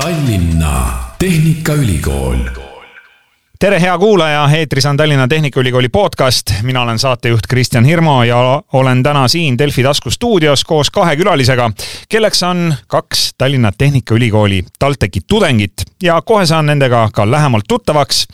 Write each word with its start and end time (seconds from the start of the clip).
Tallinna 0.00 0.74
Tehnikaülikool 1.18 2.69
tere, 3.60 3.80
hea 3.80 3.98
kuulaja, 3.98 4.48
eetris 4.56 4.86
on 4.86 4.96
Tallinna 4.96 5.28
Tehnikaülikooli 5.28 5.88
podcast, 5.88 6.50
mina 6.62 6.82
olen 6.82 6.98
saatejuht 6.98 7.46
Kristjan 7.48 7.84
Hirmu 7.84 8.22
ja 8.22 8.62
olen 8.72 9.02
täna 9.02 9.28
siin 9.28 9.58
Delfi 9.58 9.82
tasku 9.82 10.10
stuudios 10.10 10.64
koos 10.64 10.90
kahe 10.90 11.16
külalisega, 11.16 11.70
kelleks 12.08 12.42
on 12.42 12.74
kaks 12.86 13.34
Tallinna 13.38 13.72
Tehnikaülikooli 13.78 14.62
TalTechi 14.78 15.20
tudengit 15.28 15.72
ja 16.02 16.22
kohe 16.22 16.46
saan 16.46 16.66
nendega 16.66 17.08
ka 17.12 17.30
lähemalt 17.30 17.68
tuttavaks. 17.68 18.26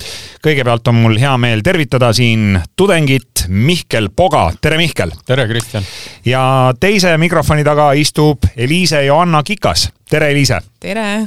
kõigepealt 0.47 0.89
on 0.89 0.95
mul 0.95 1.19
hea 1.19 1.37
meel 1.39 1.61
tervitada 1.61 2.13
siin 2.13 2.61
tudengit 2.77 3.49
Mihkel 3.49 4.09
Poga, 4.17 4.53
tere 4.61 4.77
Mihkel! 4.77 5.11
tere, 5.27 5.49
Kristjan! 5.49 5.83
ja 6.25 6.75
teise 6.81 7.17
mikrofoni 7.19 7.65
taga 7.65 7.93
istub 7.93 8.47
Eliise 8.57 9.05
Johanna 9.05 9.43
Kikas, 9.43 9.89
tere 10.11 10.31
Eliise! 10.31 10.61
tere! 10.81 11.25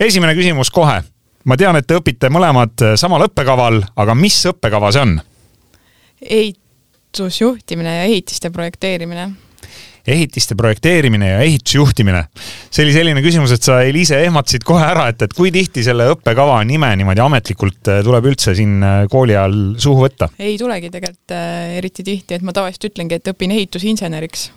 esimene 0.00 0.34
küsimus 0.34 0.70
kohe 0.70 1.00
ma 1.44 1.56
tean, 1.56 1.76
et 1.76 1.86
te 1.88 1.96
õpite 1.96 2.28
mõlemad 2.32 2.96
samal 3.00 3.26
õppekaval, 3.28 3.82
aga 3.96 4.14
mis 4.18 4.38
õppekava 4.50 4.92
see 4.92 5.04
on? 5.06 5.18
ehitusjuhtimine 6.20 7.96
ja 7.96 8.02
ehitiste 8.02 8.50
projekteerimine. 8.50 9.30
ehitiste 10.06 10.54
projekteerimine 10.54 11.28
ja 11.28 11.40
ehitusjuhtimine. 11.40 12.24
see 12.70 12.84
oli 12.84 12.92
selline 12.92 13.22
küsimus, 13.22 13.52
et 13.52 13.62
sa, 13.62 13.80
Eliise, 13.82 14.20
ehmatasid 14.24 14.64
kohe 14.64 14.84
ära, 14.84 15.08
et, 15.08 15.22
et 15.22 15.34
kui 15.36 15.52
tihti 15.52 15.84
selle 15.84 16.08
õppekava 16.14 16.60
nime 16.64 16.92
niimoodi 16.96 17.24
ametlikult 17.24 17.92
äh, 17.92 18.02
tuleb 18.04 18.30
üldse 18.32 18.54
siin 18.54 18.80
äh, 18.82 19.04
kooli 19.10 19.36
ajal 19.36 19.60
suhu 19.78 20.06
võtta? 20.06 20.30
ei 20.38 20.58
tulegi 20.58 20.90
tegelikult 20.90 21.36
äh, 21.36 21.76
eriti 21.80 22.04
tihti, 22.04 22.36
et 22.36 22.42
ma 22.42 22.56
tavaliselt 22.56 22.90
ütlengi, 22.92 23.20
et 23.20 23.32
õpin 23.32 23.56
ehitusinseneriks 23.56 24.50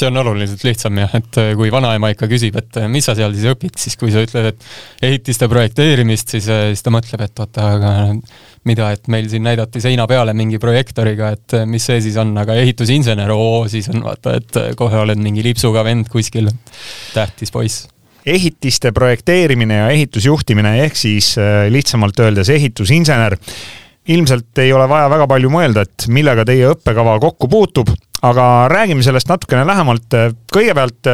see 0.00 0.08
on 0.10 0.20
oluliselt 0.22 0.62
lihtsam 0.64 0.98
jah, 1.00 1.12
et 1.18 1.38
äh, 1.40 1.50
kui 1.58 1.70
vanaema 1.72 2.10
ikka 2.14 2.28
küsib, 2.30 2.56
et 2.60 2.78
äh, 2.80 2.88
mis 2.90 3.06
sa 3.06 3.14
seal 3.18 3.34
siis 3.36 3.50
õpid, 3.52 3.76
siis 3.80 3.96
kui 4.00 4.12
sa 4.14 4.22
ütled, 4.24 4.50
et 4.52 5.06
ehitiste 5.10 5.48
projekteerimist, 5.50 6.34
siis, 6.34 6.48
äh, 6.52 6.70
siis 6.72 6.84
ta 6.86 6.92
mõtleb, 6.94 7.24
et 7.26 7.42
oota, 7.42 7.68
aga 7.76 7.92
mida, 8.68 8.90
et 8.96 9.08
meil 9.12 9.28
siin 9.32 9.44
näidati 9.46 9.82
seina 9.82 10.06
peale 10.10 10.34
mingi 10.36 10.60
projektooriga, 10.62 11.32
et 11.36 11.56
mis 11.70 11.86
see 11.90 12.00
siis 12.04 12.18
on, 12.20 12.32
aga 12.40 12.56
ehitusinsener, 12.60 13.32
oo, 13.34 13.64
siis 13.72 13.88
on 13.92 14.04
vaata, 14.04 14.36
et 14.40 14.60
kohe 14.78 15.00
oled 15.04 15.20
mingi 15.20 15.44
lipsuga 15.46 15.84
vend 15.86 16.10
kuskil, 16.12 16.50
tähtis 17.14 17.52
poiss. 17.54 17.88
Ehitiste 18.28 18.92
projekteerimine 18.92 19.78
ja 19.80 19.86
ehitusjuhtimine 19.94 20.74
ehk 20.84 20.98
siis 21.00 21.32
lihtsamalt 21.72 22.20
öeldes 22.20 22.50
ehitusinsener. 22.52 23.38
Ilmselt 24.12 24.60
ei 24.60 24.74
ole 24.76 24.84
vaja 24.90 25.08
väga 25.08 25.26
palju 25.30 25.48
mõelda, 25.52 25.86
et 25.88 26.04
millega 26.12 26.44
teie 26.44 26.68
õppekava 26.74 27.16
kokku 27.22 27.48
puutub, 27.48 27.88
aga 28.22 28.68
räägime 28.68 29.02
sellest 29.02 29.28
natukene 29.28 29.64
lähemalt. 29.66 30.16
kõigepealt 30.52 31.08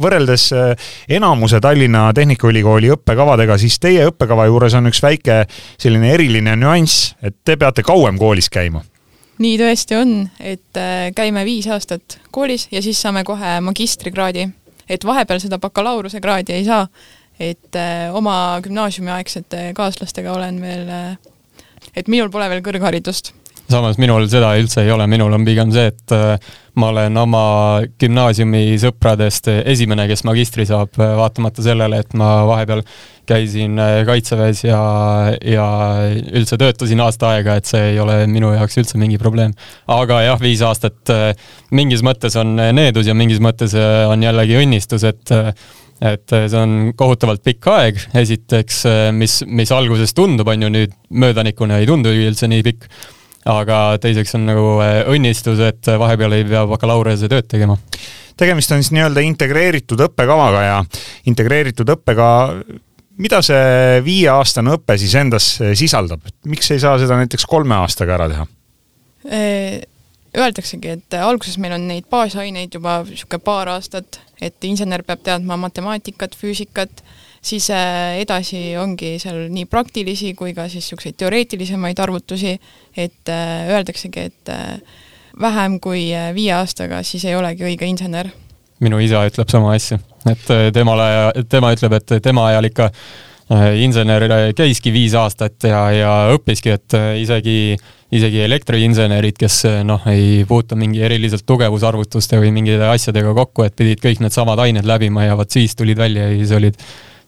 võrreldes 0.00 0.48
äh, 0.56 0.90
enamuse 1.18 1.60
Tallinna 1.60 2.08
Tehnikaülikooli 2.14 2.92
õppekavadega, 2.96 3.58
siis 3.58 3.78
teie 3.78 4.06
õppekava 4.08 4.46
juures 4.48 4.74
on 4.78 4.88
üks 4.88 5.02
väike 5.02 5.42
selline 5.78 6.12
eriline 6.14 6.56
nüanss, 6.56 7.14
et 7.22 7.36
te 7.44 7.56
peate 7.56 7.82
kauem 7.82 8.18
koolis 8.18 8.48
käima 8.48 8.82
nii 9.38 9.54
tõesti 9.60 9.94
on, 9.94 10.14
et 10.40 10.80
äh, 10.80 11.10
käime 11.14 11.44
viis 11.46 11.68
aastat 11.70 12.18
koolis 12.34 12.66
ja 12.72 12.82
siis 12.82 13.00
saame 13.00 13.24
kohe 13.24 13.60
magistrikraadi. 13.62 14.48
et 14.88 15.04
vahepeal 15.04 15.40
seda 15.40 15.58
bakalaureusekraadi 15.58 16.52
ei 16.52 16.64
saa, 16.64 16.86
et 17.38 17.76
oma 18.12 18.58
gümnaasiumiaegsete 18.64 19.72
kaaslastega 19.76 20.32
olen 20.32 20.60
veel, 20.60 20.88
et 21.94 22.08
minul 22.08 22.30
pole 22.30 22.48
veel 22.48 22.64
kõrgharidust 22.64 23.34
samas 23.68 23.98
minul 24.00 24.24
seda 24.30 24.54
üldse 24.58 24.82
ei 24.84 24.92
ole, 24.92 25.06
minul 25.10 25.34
on 25.36 25.44
pigem 25.46 25.70
see, 25.74 25.90
et 25.92 26.14
äh, 26.16 26.50
ma 26.78 26.90
olen 26.92 27.20
oma 27.20 27.42
gümnaasiumi 28.00 28.78
sõpradest 28.80 29.50
esimene, 29.58 30.06
kes 30.08 30.24
magistri 30.28 30.64
saab, 30.68 30.96
äh, 31.00 31.12
vaatamata 31.18 31.64
sellele, 31.64 32.00
et 32.00 32.16
ma 32.18 32.30
vahepeal 32.48 32.82
käisin 33.28 33.76
äh, 33.82 34.00
kaitseväes 34.08 34.62
ja, 34.64 34.80
ja 35.44 35.66
üldse 36.08 36.56
töötasin 36.60 37.02
aasta 37.04 37.34
aega, 37.34 37.58
et 37.60 37.68
see 37.68 37.90
ei 37.92 38.00
ole 38.00 38.22
minu 38.30 38.54
jaoks 38.54 38.80
üldse 38.80 39.00
mingi 39.00 39.20
probleem. 39.20 39.52
aga 39.92 40.22
jah, 40.24 40.40
viis 40.40 40.64
aastat 40.64 41.12
mingis 41.74 42.04
mõttes 42.06 42.38
on 42.40 42.56
needus 42.56 43.10
ja 43.10 43.16
mingis 43.16 43.42
mõttes 43.44 43.76
on 43.76 44.24
jällegi 44.24 44.56
õnnistus, 44.62 45.04
et 45.08 45.36
et 45.98 46.30
see 46.30 46.54
on 46.54 46.92
kohutavalt 46.94 47.42
pikk 47.42 47.66
aeg, 47.72 47.96
esiteks, 48.20 48.84
mis, 49.18 49.40
mis 49.50 49.72
alguses 49.74 50.12
tundub, 50.14 50.46
on 50.46 50.62
ju 50.62 50.68
nüüd 50.70 50.92
möödanikuna 51.10 51.80
ei 51.82 51.88
tundu 51.90 52.12
üldse 52.14 52.46
nii 52.46 52.62
pikk 52.68 52.86
aga 53.48 53.98
teiseks 54.02 54.36
on 54.38 54.46
nagu 54.48 54.66
äh, 54.84 55.02
õnnistus, 55.12 55.60
et 55.64 55.92
vahepeal 56.00 56.38
ei 56.38 56.46
pea 56.48 56.64
bakalaureuse 56.68 57.30
tööd 57.30 57.48
tegema. 57.50 57.78
tegemist 58.38 58.72
on 58.72 58.82
siis 58.82 58.92
nii-öelda 58.94 59.24
integreeritud 59.26 60.00
õppekavaga 60.08 60.62
ja 60.66 60.76
integreeritud 61.26 61.88
õppega 61.96 62.28
mida 63.18 63.40
see 63.42 64.00
viieaastane 64.06 64.76
õpe 64.78 64.96
siis 65.00 65.14
endas 65.18 65.50
sisaldab, 65.78 66.26
miks 66.46 66.70
ei 66.74 66.82
saa 66.82 66.98
seda 67.00 67.18
näiteks 67.18 67.46
kolme 67.50 67.78
aastaga 67.80 68.14
ära 68.18 68.28
teha? 68.30 68.48
Äh, 69.28 69.80
öeldaksegi, 70.36 70.98
et 70.98 71.18
alguses 71.18 71.58
meil 71.60 71.74
on 71.76 71.88
neid 71.90 72.06
baasaineid 72.10 72.74
juba 72.78 73.00
niisugune 73.06 73.42
paar 73.44 73.72
aastat, 73.74 74.20
et 74.40 74.68
insener 74.68 75.02
peab 75.06 75.24
teadma 75.26 75.58
matemaatikat, 75.60 76.36
füüsikat 76.38 77.02
siis 77.42 77.70
äh, 77.70 78.18
edasi 78.22 78.76
ongi 78.80 79.16
seal 79.22 79.46
nii 79.52 79.68
praktilisi 79.70 80.34
kui 80.38 80.54
ka 80.56 80.66
siis 80.68 80.84
niisuguseid 80.84 81.18
teoreetilisemaid 81.20 82.00
arvutusi, 82.02 82.56
et 82.96 83.32
äh, 83.32 83.70
öeldaksegi, 83.74 84.26
et 84.30 84.52
äh, 84.52 84.80
vähem 85.40 85.78
kui 85.80 86.08
viie 86.34 86.52
aastaga 86.56 87.02
siis 87.06 87.24
ei 87.28 87.36
olegi 87.38 87.66
õige 87.68 87.86
insener. 87.86 88.32
minu 88.80 88.98
isa 89.02 89.24
ütleb 89.26 89.50
sama 89.50 89.72
asja, 89.74 89.98
et 90.30 90.44
temale, 90.74 91.08
tema 91.50 91.72
ütleb, 91.74 91.98
et 91.98 92.20
tema 92.22 92.46
ajal 92.50 92.70
ikka 92.70 92.92
insener 93.80 94.26
käiski 94.52 94.92
viis 94.92 95.14
aastat 95.16 95.64
ja, 95.64 95.78
ja 95.90 96.10
õppiski, 96.34 96.74
et 96.74 96.96
isegi, 97.16 97.78
isegi 98.12 98.42
elektriinsenerid, 98.44 99.38
kes 99.40 99.62
noh, 99.88 100.04
ei 100.12 100.44
puutu 100.48 100.76
mingi 100.76 101.00
eriliselt 101.02 101.46
tugevusarvutuste 101.48 102.38
või 102.42 102.52
mingite 102.52 102.90
asjadega 102.90 103.32
kokku, 103.40 103.64
et 103.64 103.76
pidid 103.78 104.04
kõik 104.04 104.20
needsamad 104.20 104.60
ained 104.66 104.86
läbima 104.86 105.24
ja 105.24 105.38
vot 105.38 105.50
siis 105.50 105.74
tulid 105.78 105.98
välja 105.98 106.28
ja 106.28 106.36
siis 106.36 106.52
olid 106.58 106.76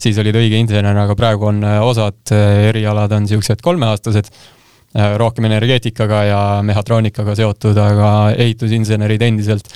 siis 0.03 0.19
olid 0.21 0.37
õige 0.41 0.61
insener, 0.61 0.97
aga 1.05 1.17
praegu 1.19 1.51
on 1.51 1.63
äh, 1.67 1.79
osad 1.85 2.35
äh, 2.35 2.69
erialad 2.71 3.13
on 3.17 3.27
niisugused 3.27 3.63
kolmeaastased, 3.65 4.31
äh, 4.97 5.17
rohkem 5.21 5.49
energeetikaga 5.51 6.23
ja 6.29 6.43
mehhatroonikaga 6.67 7.37
seotud, 7.39 7.79
aga 7.81 8.13
ehitusinsenerid 8.37 9.29
endiselt 9.31 9.73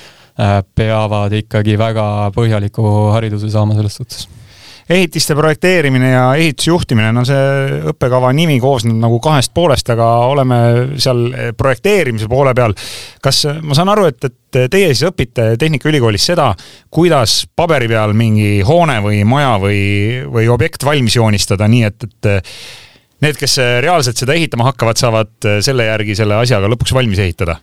peavad 0.75 1.31
ikkagi 1.39 1.77
väga 1.79 2.05
põhjaliku 2.35 2.83
hariduse 3.15 3.53
saama 3.53 3.77
selles 3.77 4.01
suhtes 4.01 4.25
ehitiste 4.91 5.35
projekteerimine 5.35 6.11
ja 6.11 6.25
ehitusjuhtimine, 6.37 7.11
no 7.17 7.25
see 7.25 7.81
õppekava 7.93 8.33
nimi 8.37 8.59
koosneb 8.61 8.99
nagu 9.01 9.19
kahest 9.25 9.55
poolest, 9.57 9.89
aga 9.95 10.09
oleme 10.29 10.59
seal 11.01 11.27
projekteerimise 11.57 12.29
poole 12.31 12.55
peal. 12.57 12.77
kas, 13.25 13.45
ma 13.63 13.77
saan 13.77 13.93
aru, 13.95 14.09
et, 14.13 14.29
et 14.29 14.71
teie 14.71 14.93
siis 14.93 15.07
õpite 15.09 15.55
Tehnikaülikoolis 15.61 16.31
seda, 16.33 16.51
kuidas 16.93 17.45
paberi 17.57 17.89
peal 17.91 18.13
mingi 18.17 18.59
hoone 18.67 19.01
või 19.05 19.23
maja 19.29 19.57
või, 19.63 19.85
või 20.31 20.49
objekt 20.53 20.85
valmis 20.85 21.17
joonistada, 21.17 21.69
nii 21.69 21.85
et, 21.89 22.09
et 22.09 22.33
need, 23.25 23.39
kes 23.41 23.59
reaalselt 23.85 24.21
seda 24.21 24.37
ehitama 24.37 24.69
hakkavad, 24.69 25.01
saavad 25.01 25.55
selle 25.65 25.89
järgi 25.89 26.19
selle 26.19 26.37
asjaga 26.43 26.71
lõpuks 26.73 26.97
valmis 26.97 27.23
ehitada? 27.25 27.61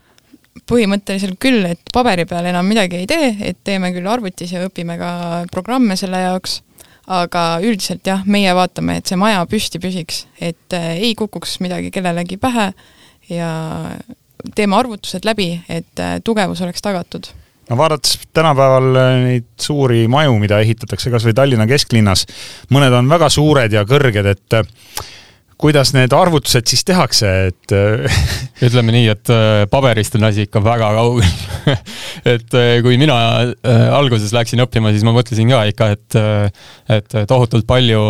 põhimõtteliselt 0.68 1.38
küll, 1.40 1.64
et 1.64 1.94
paberi 1.96 2.26
peal 2.28 2.50
enam 2.50 2.68
midagi 2.68 2.98
ei 3.00 3.06
tee, 3.08 3.30
et 3.48 3.62
teeme 3.64 3.94
küll 3.96 4.08
arvutis 4.12 4.52
ja 4.52 4.66
õpime 4.66 4.98
ka 5.00 5.12
programme 5.52 5.96
selle 6.00 6.20
jaoks 6.26 6.58
aga 7.10 7.44
üldiselt 7.66 8.06
jah, 8.08 8.24
meie 8.30 8.54
vaatame, 8.56 9.00
et 9.00 9.10
see 9.10 9.20
maja 9.20 9.44
püsti 9.50 9.82
püsiks, 9.82 10.26
et 10.40 10.76
äh, 10.78 10.92
ei 10.98 11.14
kukuks 11.18 11.60
midagi 11.64 11.92
kellelegi 11.94 12.38
pähe 12.42 12.72
ja 13.32 13.52
teeme 14.56 14.78
arvutused 14.78 15.26
läbi, 15.28 15.54
et 15.70 16.02
äh, 16.02 16.20
tugevus 16.24 16.62
oleks 16.62 16.84
tagatud. 16.84 17.32
No 17.70 17.78
vaadates 17.80 18.20
tänapäeval 18.36 18.90
äh, 19.00 19.16
neid 19.26 19.50
suuri 19.62 20.06
maju, 20.12 20.36
mida 20.42 20.60
ehitatakse 20.62 21.14
kas 21.14 21.26
või 21.28 21.36
Tallinna 21.38 21.68
kesklinnas, 21.70 22.26
mõned 22.74 22.94
on 22.98 23.10
väga 23.12 23.32
suured 23.34 23.74
ja 23.74 23.86
kõrged, 23.88 24.32
et 24.36 24.62
kuidas 25.62 25.94
need 25.94 26.14
arvutused 26.16 26.68
siis 26.70 26.84
tehakse, 26.88 27.30
et 27.52 27.74
ütleme 28.66 28.94
nii, 28.94 29.08
et 29.14 29.32
äh, 29.34 29.64
paberist 29.72 30.16
on 30.18 30.26
asi 30.28 30.46
ikka 30.48 30.62
väga 30.66 30.92
kaugel. 30.98 31.28
Et 32.32 32.56
äh, 32.58 32.80
kui 32.84 32.98
mina 33.02 33.16
äh, 33.42 33.84
alguses 33.94 34.34
läksin 34.36 34.62
õppima, 34.64 34.92
siis 34.94 35.06
ma 35.06 35.14
mõtlesin 35.16 35.50
ka 35.50 35.62
ikka, 35.70 35.90
et 35.96 36.18
et 36.92 37.14
tohutult 37.30 37.66
palju 37.70 38.02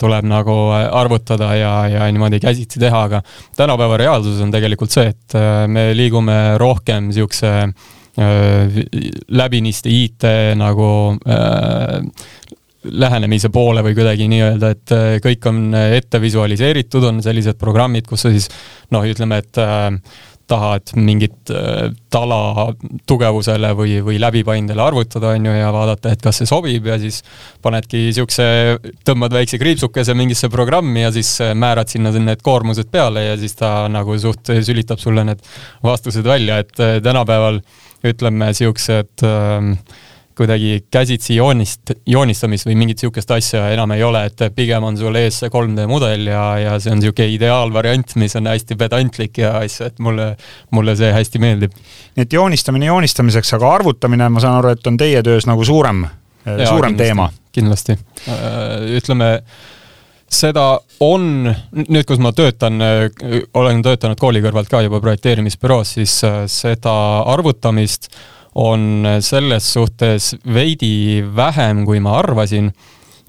tuleb 0.00 0.26
nagu 0.28 0.56
arvutada 0.74 1.48
ja, 1.56 1.70
ja 1.90 2.08
niimoodi 2.12 2.40
käsitsi 2.42 2.82
teha, 2.82 3.04
aga 3.08 3.22
tänapäeva 3.56 3.96
reaalsus 4.00 4.42
on 4.44 4.52
tegelikult 4.52 4.92
see, 4.92 5.14
et 5.14 5.38
me 5.70 5.90
liigume 5.96 6.36
rohkem 6.60 7.08
niisuguse 7.08 7.54
läbinisti 9.40 9.94
IT 10.04 10.26
nagu 10.60 10.90
äh, 11.24 12.02
lähenemise 12.84 13.50
poole 13.52 13.82
või 13.84 13.94
kuidagi 13.96 14.26
nii-öelda, 14.30 14.72
et 14.72 14.96
äh, 14.96 15.12
kõik 15.24 15.46
on 15.50 15.68
ette 15.76 16.20
visualiseeritud, 16.22 17.04
on 17.10 17.22
sellised 17.24 17.60
programmid, 17.60 18.08
kus 18.08 18.24
sa 18.26 18.32
siis 18.32 18.48
noh, 18.94 19.04
ütleme, 19.04 19.40
et 19.42 19.60
äh, 19.60 19.90
tahad 20.50 20.94
mingit 20.96 21.52
äh, 21.54 21.90
tala 22.10 22.70
tugevusele 23.08 23.74
või, 23.76 23.98
või 24.06 24.16
läbipaindele 24.22 24.82
arvutada, 24.82 25.34
on 25.36 25.50
ju, 25.50 25.54
ja 25.58 25.68
vaadata, 25.74 26.14
et 26.14 26.24
kas 26.24 26.40
see 26.40 26.48
sobib 26.48 26.88
ja 26.88 26.96
siis 27.02 27.20
panedki 27.62 28.06
niisuguse, 28.08 28.48
tõmbad 29.06 29.36
väikse 29.36 29.60
kriipsukese 29.60 30.16
mingisse 30.18 30.50
programmi 30.52 31.04
ja 31.04 31.12
siis 31.14 31.36
määrad 31.54 31.92
sinna 31.92 32.14
need 32.16 32.42
koormused 32.42 32.88
peale 32.90 33.28
ja 33.28 33.38
siis 33.40 33.54
ta 33.60 33.90
nagu 33.92 34.16
suht 34.18 34.54
sülitab 34.64 35.02
sulle 35.02 35.26
need 35.28 35.44
vastused 35.84 36.26
välja, 36.26 36.62
et 36.64 36.72
tänapäeval 37.04 37.60
ütleme, 38.08 38.48
niisugused 38.48 39.28
äh, 39.28 39.74
kuidagi 40.40 40.84
käsitsi 40.92 41.36
joonist, 41.36 41.92
joonistamist 42.08 42.68
või 42.68 42.76
mingit 42.80 43.02
niisugust 43.02 43.30
asja 43.34 43.66
enam 43.74 43.92
ei 43.92 44.04
ole, 44.04 44.22
et 44.30 44.44
pigem 44.56 44.86
on 44.88 44.96
sul 44.96 45.16
ees 45.20 45.42
see 45.42 45.52
3D 45.52 45.84
mudel 45.90 46.30
ja, 46.30 46.44
ja 46.60 46.76
see 46.80 46.94
on 46.94 47.02
niisugune 47.02 47.28
ideaalvariant, 47.34 48.14
mis 48.20 48.36
on 48.40 48.48
hästi 48.48 48.78
pedantlik 48.80 49.42
ja 49.42 49.52
asja, 49.60 49.90
et 49.90 50.00
mulle, 50.00 50.30
mulle 50.76 50.96
see 50.96 51.10
hästi 51.12 51.42
meeldib. 51.42 51.74
nii 52.16 52.24
et 52.24 52.38
joonistamine 52.38 52.88
joonistamiseks, 52.88 53.52
aga 53.58 53.74
arvutamine, 53.80 54.30
ma 54.32 54.40
saan 54.40 54.62
aru, 54.62 54.72
et 54.76 54.88
on 54.88 54.96
teie 55.00 55.20
töös 55.26 55.48
nagu 55.50 55.66
suurem, 55.66 56.06
suurem 56.46 56.96
kindlasti, 56.96 57.04
teema? 57.04 57.28
kindlasti, 57.52 57.98
äh, 58.24 58.96
ütleme 58.96 59.30
seda 60.30 60.66
on, 61.04 61.50
nüüd, 61.82 62.04
kus 62.08 62.20
ma 62.22 62.32
töötan, 62.32 62.80
olen 63.60 63.80
töötanud 63.84 64.20
kooli 64.20 64.40
kõrvalt 64.44 64.70
ka 64.70 64.84
juba 64.86 65.02
projekteerimisbüroos, 65.02 65.96
siis 65.98 66.20
äh, 66.24 66.44
seda 66.48 66.94
arvutamist 67.28 68.12
on 68.58 69.06
selles 69.22 69.66
suhtes 69.72 70.32
veidi 70.54 71.20
vähem, 71.36 71.84
kui 71.86 72.00
ma 72.02 72.18
arvasin. 72.18 72.72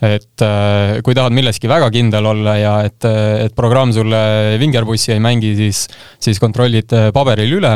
et 0.01 0.41
äh, 0.41 0.97
kui 1.05 1.13
tahad 1.13 1.29
milleski 1.29 1.69
väga 1.69 1.91
kindel 1.93 2.25
olla 2.25 2.55
ja 2.57 2.71
et, 2.81 3.05
et 3.05 3.53
programm 3.53 3.91
sulle 3.93 4.57
vingerpussi 4.57 5.11
ei 5.13 5.19
mängi, 5.21 5.51
siis, 5.53 5.83
siis 6.17 6.41
kontrollid 6.41 6.89
äh, 6.97 7.11
paberil 7.13 7.53
üle 7.59 7.75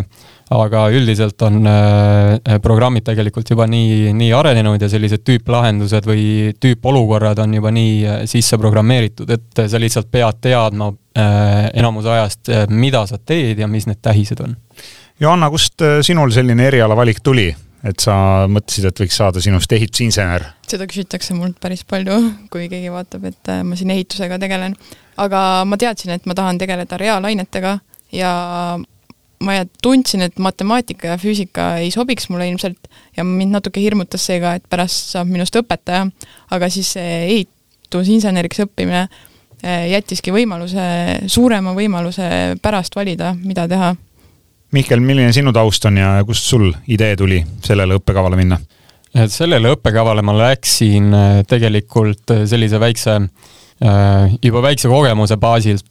aga 0.56 0.88
üldiselt 0.90 1.38
on 1.46 1.70
äh, 1.70 2.58
programmid 2.66 3.06
tegelikult 3.06 3.54
juba 3.54 3.70
nii, 3.70 4.10
nii 4.18 4.32
arenenud 4.34 4.82
ja 4.82 4.90
sellised 4.90 5.22
tüüplahendused 5.22 6.10
või 6.10 6.26
tüüpolukorrad 6.58 7.44
on 7.46 7.54
juba 7.60 7.70
nii 7.78 8.26
sisse 8.26 8.58
programmeeritud, 8.58 9.30
et 9.30 9.66
sa 9.70 9.82
lihtsalt 9.82 10.10
pead 10.10 10.42
teadma 10.42 10.96
enamuse 11.16 12.10
ajast, 12.12 12.50
mida 12.74 13.06
sa 13.08 13.22
teed 13.22 13.62
ja 13.62 13.70
mis 13.70 13.86
need 13.86 14.02
tähised 14.02 14.42
on 14.42 14.58
Johanna, 15.20 15.48
kust 15.50 15.80
äh, 15.82 16.02
sinul 16.04 16.32
selline 16.36 16.66
erialavalik 16.68 17.22
tuli, 17.24 17.48
et 17.88 18.04
sa 18.04 18.16
mõtlesid, 18.52 18.90
et 18.90 19.00
võiks 19.00 19.16
saada 19.16 19.40
sinust 19.44 19.72
ehitusinsener? 19.72 20.44
seda 20.68 20.88
küsitakse 20.90 21.38
mult 21.38 21.56
päris 21.64 21.86
palju, 21.88 22.18
kui 22.52 22.68
keegi 22.72 22.92
vaatab, 22.92 23.30
et 23.30 23.52
äh, 23.54 23.62
ma 23.64 23.80
siin 23.80 23.94
ehitusega 23.96 24.40
tegelen. 24.42 24.76
aga 25.22 25.40
ma 25.64 25.80
teadsin, 25.80 26.12
et 26.18 26.28
ma 26.28 26.36
tahan 26.36 26.60
tegeleda 26.60 27.00
reaalainetega 27.00 27.78
ja 28.12 28.34
ma 29.46 29.58
tundsin, 29.84 30.26
et 30.28 30.40
matemaatika 30.40 31.14
ja 31.14 31.18
füüsika 31.22 31.78
ei 31.80 31.94
sobiks 31.96 32.28
mulle 32.28 32.50
ilmselt 32.50 32.90
ja 33.16 33.24
mind 33.24 33.56
natuke 33.56 33.80
hirmutas 33.80 34.26
see 34.28 34.42
ka, 34.44 34.58
et 34.60 34.68
pärast 34.68 35.16
saab 35.16 35.32
minust 35.32 35.56
õpetaja, 35.56 36.10
aga 36.52 36.70
siis 36.74 36.92
see 36.98 37.22
ehitusinseneriks 37.30 38.66
õppimine 38.68 39.06
äh, 39.06 39.88
jättiski 39.94 40.36
võimaluse, 40.36 40.90
suurema 41.32 41.72
võimaluse 41.78 42.58
pärast 42.60 43.00
valida, 43.00 43.32
mida 43.40 43.70
teha 43.72 43.96
Mihkel, 44.74 45.00
milline 45.00 45.34
sinu 45.34 45.54
taust 45.54 45.86
on 45.86 45.98
ja 46.02 46.16
kust 46.26 46.50
sul 46.50 46.72
idee 46.88 47.16
tuli 47.16 47.44
sellele 47.64 48.00
õppekavale 48.00 48.40
minna? 48.40 48.58
sellele 49.32 49.72
õppekavale 49.76 50.24
ma 50.26 50.36
läksin 50.36 51.12
äh, 51.16 51.42
tegelikult 51.48 52.34
äh, 52.34 52.44
sellise 52.50 52.80
väikse, 52.82 53.18
äh, 53.80 54.34
juba 54.44 54.64
väikse 54.66 54.92
kogemuse 54.92 55.38
baasilt, 55.42 55.86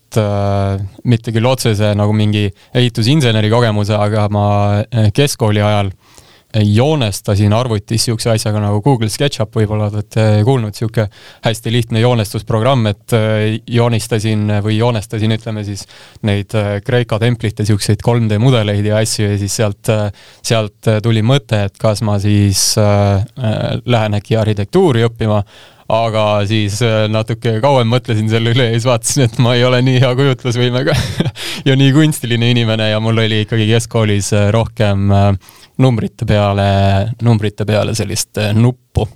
mitte 1.11 1.33
küll 1.35 1.47
otsese 1.49 1.89
nagu 1.99 2.13
mingi 2.15 2.45
ehitusinseneri 2.77 3.49
kogemuse, 3.51 3.97
aga 3.99 4.29
ma 4.31 4.45
keskkooli 5.17 5.59
ajal 5.59 5.89
joonestasin 6.63 7.53
arvutis 7.53 8.05
niisuguse 8.05 8.31
asjaga 8.35 8.61
nagu 8.63 8.81
Google 8.85 9.09
SketchUp, 9.11 9.55
võib-olla 9.59 9.89
olete 9.91 10.27
kuulnud, 10.47 10.75
niisugune 10.75 11.09
hästi 11.45 11.73
lihtne 11.73 12.03
joonestusprogramm, 12.05 12.87
et 12.93 13.17
äh, 13.17 13.59
joonistasin 13.67 14.61
või 14.65 14.79
joonestasin, 14.79 15.35
ütleme 15.35 15.65
siis, 15.67 15.87
neid 16.23 16.55
äh, 16.59 16.79
Kreeka 16.85 17.19
templite 17.23 17.65
niisuguseid 17.65 18.03
3D 18.05 18.39
mudeleid 18.43 18.87
ja 18.87 19.01
asju 19.03 19.29
ja 19.29 19.39
siis 19.41 19.57
sealt, 19.61 19.91
äh, 19.93 20.09
sealt 20.43 20.91
tuli 21.03 21.25
mõte, 21.27 21.65
et 21.69 21.79
kas 21.81 22.05
ma 22.07 22.19
siis 22.23 22.75
äh, 22.81 23.25
lähen 23.85 24.19
äkki 24.21 24.39
arhitektuuri 24.41 25.07
õppima, 25.09 25.43
aga 25.93 26.25
siis 26.49 26.79
natuke 27.13 27.59
kauem 27.65 27.91
mõtlesin 27.93 28.31
selle 28.33 28.55
üle 28.55 28.71
ja 28.71 28.77
siis 28.77 28.89
vaatasin, 28.89 29.27
et 29.29 29.41
ma 29.45 29.57
ei 29.59 29.65
ole 29.67 29.83
nii 29.85 30.01
hea 30.03 30.13
kujutlusvõimega 30.17 30.97
ja 31.69 31.77
nii 31.77 31.93
kunstiline 31.97 32.53
inimene 32.55 32.89
ja 32.93 33.01
mul 33.05 33.21
oli 33.25 33.43
ikkagi 33.45 33.69
keskkoolis 33.75 34.33
rohkem 34.55 35.11
äh, 35.13 35.33
numbrite 35.79 36.29
peale, 36.29 36.69
numbrite 37.23 37.67
peale 37.69 37.95
sellist 37.97 38.41
nuppu. 38.55 39.09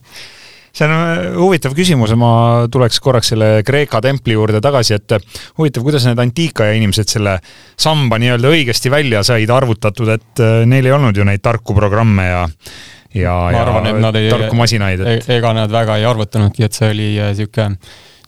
See 0.78 0.86
on 0.86 1.38
huvitav 1.40 1.72
küsimus, 1.74 2.12
ma 2.18 2.66
tuleks 2.70 3.00
korraks 3.02 3.32
selle 3.32 3.48
Kreeka 3.66 4.02
templi 4.04 4.36
juurde 4.36 4.60
tagasi, 4.62 4.98
et 4.98 5.14
huvitav, 5.58 5.82
kuidas 5.82 6.04
need 6.06 6.20
antiikaja 6.22 6.76
inimesed 6.78 7.08
selle 7.16 7.38
samba 7.80 8.20
nii-öelda 8.20 8.52
õigesti 8.52 8.92
välja 8.92 9.24
said 9.26 9.50
arvutatud, 9.50 10.12
et 10.12 10.44
neil 10.70 10.86
ei 10.86 10.94
olnud 10.94 11.18
ju 11.18 11.26
neid 11.26 11.42
tarku 11.42 11.74
programme 11.74 12.28
ja 12.28 12.44
ja, 13.14 13.34
ja 13.52 13.62
arvan, 13.62 14.12
tarku 14.14 14.58
masinaid 14.58 15.02
et.... 15.06 15.30
ega 15.38 15.54
nad 15.56 15.72
väga 15.72 15.98
ei 16.00 16.06
arvutanudki, 16.08 16.66
et 16.66 16.76
see 16.76 16.92
oli 16.92 17.08
niisugune 17.16 17.78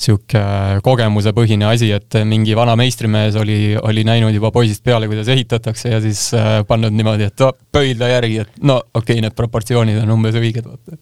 niisugune 0.01 0.81
kogemusepõhine 0.85 1.67
asi, 1.69 1.91
et 1.93 2.17
mingi 2.25 2.55
vana 2.57 2.73
meistrimees 2.81 3.37
oli, 3.37 3.77
oli 3.77 4.05
näinud 4.09 4.33
juba 4.33 4.49
poisist 4.55 4.85
peale, 4.85 5.11
kuidas 5.11 5.29
ehitatakse 5.29 5.93
ja 5.93 6.01
siis 6.01 6.31
äh, 6.35 6.63
pannud 6.69 6.97
niimoodi, 6.97 7.29
et 7.29 7.45
oh, 7.45 7.53
pöidla 7.73 8.09
järgi, 8.15 8.41
et 8.47 8.65
no 8.65 8.79
okei 8.81 9.19
okay,, 9.19 9.27
need 9.27 9.37
proportsioonid 9.37 10.01
on 10.01 10.17
umbes 10.17 10.41
õiged, 10.41 10.65
vaata, 10.65 10.97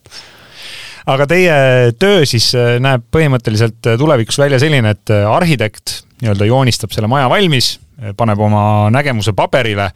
aga 1.15 1.29
teie 1.31 1.55
töö 1.99 2.27
siis 2.27 2.51
äh, 2.59 2.75
näeb 2.83 3.07
põhimõtteliselt 3.15 3.93
tulevikus 4.01 4.41
välja 4.41 4.59
selline, 4.59 4.91
et 4.97 5.15
arhitekt 5.15 6.01
nii-öelda 6.21 6.49
joonistab 6.49 6.95
selle 6.95 7.11
maja 7.11 7.29
valmis 7.31 7.77
paneb 8.17 8.39
oma 8.39 8.63
nägemuse 8.93 9.33
paberile 9.35 9.89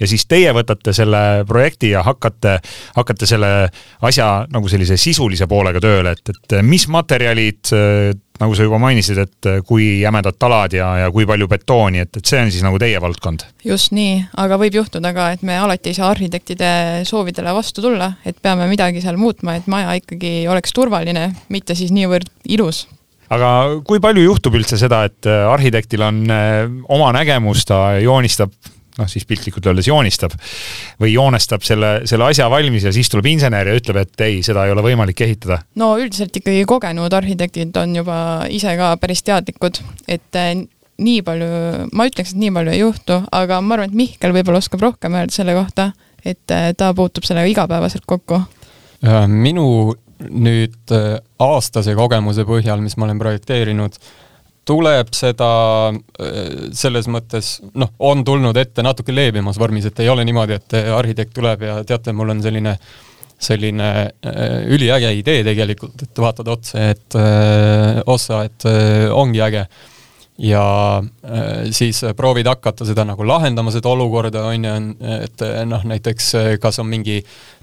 ja 0.00 0.08
siis 0.08 0.24
teie 0.28 0.52
võtate 0.56 0.94
selle 0.96 1.44
projekti 1.48 1.92
ja 1.94 2.02
hakkate, 2.06 2.56
hakkate 2.96 3.28
selle 3.28 3.52
asja 4.06 4.30
nagu 4.52 4.68
sellise 4.70 4.96
sisulise 5.00 5.48
poolega 5.50 5.82
tööle, 5.82 6.14
et, 6.16 6.32
et 6.32 6.58
mis 6.66 6.86
materjalid, 6.90 7.72
nagu 8.40 8.56
sa 8.56 8.64
juba 8.64 8.80
mainisid, 8.80 9.20
et 9.20 9.50
kui 9.68 10.00
jämedad 10.00 10.38
talad 10.40 10.76
ja, 10.76 10.88
ja 11.04 11.10
kui 11.12 11.26
palju 11.28 11.48
betooni, 11.50 12.04
et, 12.06 12.16
et 12.16 12.32
see 12.32 12.40
on 12.40 12.52
siis 12.52 12.64
nagu 12.64 12.80
teie 12.80 13.00
valdkond? 13.02 13.44
just 13.66 13.92
nii, 13.96 14.22
aga 14.40 14.60
võib 14.60 14.80
juhtuda 14.80 15.12
ka, 15.16 15.30
et 15.36 15.44
me 15.46 15.58
alati 15.60 15.92
ei 15.92 15.98
saa 15.98 16.12
arhitektide 16.14 16.70
soovidele 17.08 17.52
vastu 17.56 17.84
tulla, 17.84 18.14
et 18.24 18.40
peame 18.40 18.70
midagi 18.72 19.04
seal 19.04 19.20
muutma, 19.20 19.58
et 19.60 19.68
maja 19.70 19.98
ikkagi 20.00 20.48
oleks 20.48 20.72
turvaline, 20.76 21.28
mitte 21.52 21.76
siis 21.76 21.92
niivõrd 21.92 22.32
ilus 22.48 22.86
aga 23.34 23.52
kui 23.86 24.02
palju 24.02 24.24
juhtub 24.26 24.58
üldse 24.58 24.78
seda, 24.80 25.04
et 25.08 25.28
äh, 25.28 25.46
arhitektil 25.50 26.02
on 26.06 26.20
äh, 26.30 26.66
oma 26.90 27.12
nägemus, 27.16 27.64
ta 27.68 27.98
joonistab 28.02 28.52
noh, 28.98 29.08
siis 29.10 29.24
piltlikult 29.28 29.70
öeldes 29.70 29.88
joonistab 29.88 30.34
või 31.00 31.14
joonestab 31.14 31.64
selle, 31.66 31.92
selle 32.10 32.26
asja 32.30 32.50
valmis 32.52 32.84
ja 32.88 32.92
siis 32.94 33.10
tuleb 33.12 33.30
insener 33.30 33.70
ja 33.70 33.78
ütleb, 33.78 34.02
et 34.02 34.26
ei, 34.26 34.40
seda 34.46 34.66
ei 34.66 34.74
ole 34.74 34.84
võimalik 34.84 35.22
ehitada? 35.26 35.60
no 35.80 35.94
üldiselt 36.00 36.36
ikkagi 36.42 36.66
kogenud 36.68 37.14
arhitektid 37.20 37.76
on 37.80 37.96
juba 38.02 38.18
ise 38.50 38.74
ka 38.80 38.92
päris 39.00 39.24
teadlikud, 39.26 39.82
et 40.10 40.40
äh, 40.40 40.52
nii 41.00 41.24
palju, 41.24 41.48
ma 41.96 42.10
ütleks, 42.10 42.34
et 42.34 42.42
nii 42.42 42.52
palju 42.58 42.74
ei 42.74 42.82
juhtu, 42.82 43.22
aga 43.32 43.62
ma 43.64 43.78
arvan, 43.78 43.88
et 43.92 43.96
Mihkel 43.96 44.34
võib-olla 44.36 44.60
oskab 44.60 44.82
rohkem 44.84 45.16
öelda 45.16 45.32
selle 45.32 45.54
kohta, 45.56 45.92
et 46.20 46.42
ta 46.76 46.90
puutub 46.92 47.24
sellega 47.24 47.48
igapäevaselt 47.48 48.04
kokku. 48.04 48.42
minu 49.32 49.94
nüüd 50.28 50.94
äh, 50.94 51.18
aastase 51.40 51.94
kogemuse 51.98 52.44
põhjal, 52.48 52.82
mis 52.84 52.96
ma 52.98 53.08
olen 53.08 53.20
projekteerinud, 53.20 53.98
tuleb 54.68 55.12
seda 55.16 55.50
äh, 55.90 56.40
selles 56.76 57.08
mõttes, 57.10 57.58
noh, 57.74 57.92
on 57.98 58.24
tulnud 58.26 58.56
ette 58.60 58.84
natuke 58.86 59.14
leebemas 59.14 59.60
vormis, 59.60 59.88
et 59.88 60.02
ei 60.04 60.10
ole 60.12 60.26
niimoodi, 60.28 60.58
et 60.60 60.76
arhitekt 60.96 61.34
tuleb 61.36 61.64
ja 61.66 61.78
teate, 61.88 62.14
mul 62.16 62.36
on 62.36 62.42
selline 62.44 62.76
selline 63.40 63.86
äh, 64.04 64.40
üliäge 64.68 65.14
idee 65.16 65.40
tegelikult, 65.46 66.02
et 66.04 66.18
vaatad 66.20 66.48
otsa, 66.52 66.90
et 66.92 67.16
öö, 67.16 68.02
otsa, 68.12 68.42
et 68.44 68.66
ongi 69.16 69.40
äge. 69.40 69.62
Ja 70.40 70.64
öö, 71.04 71.70
siis 71.76 72.00
proovid 72.16 72.48
hakata 72.48 72.86
seda 72.88 73.04
nagu 73.04 73.26
lahendama, 73.28 73.72
seda 73.74 73.90
olukorda, 73.92 74.46
on 74.48 74.64
ju, 74.64 74.76
et 75.20 75.42
noh, 75.68 75.84
näiteks 75.84 76.30
kas 76.62 76.80
on 76.80 76.88
mingi 76.88 77.20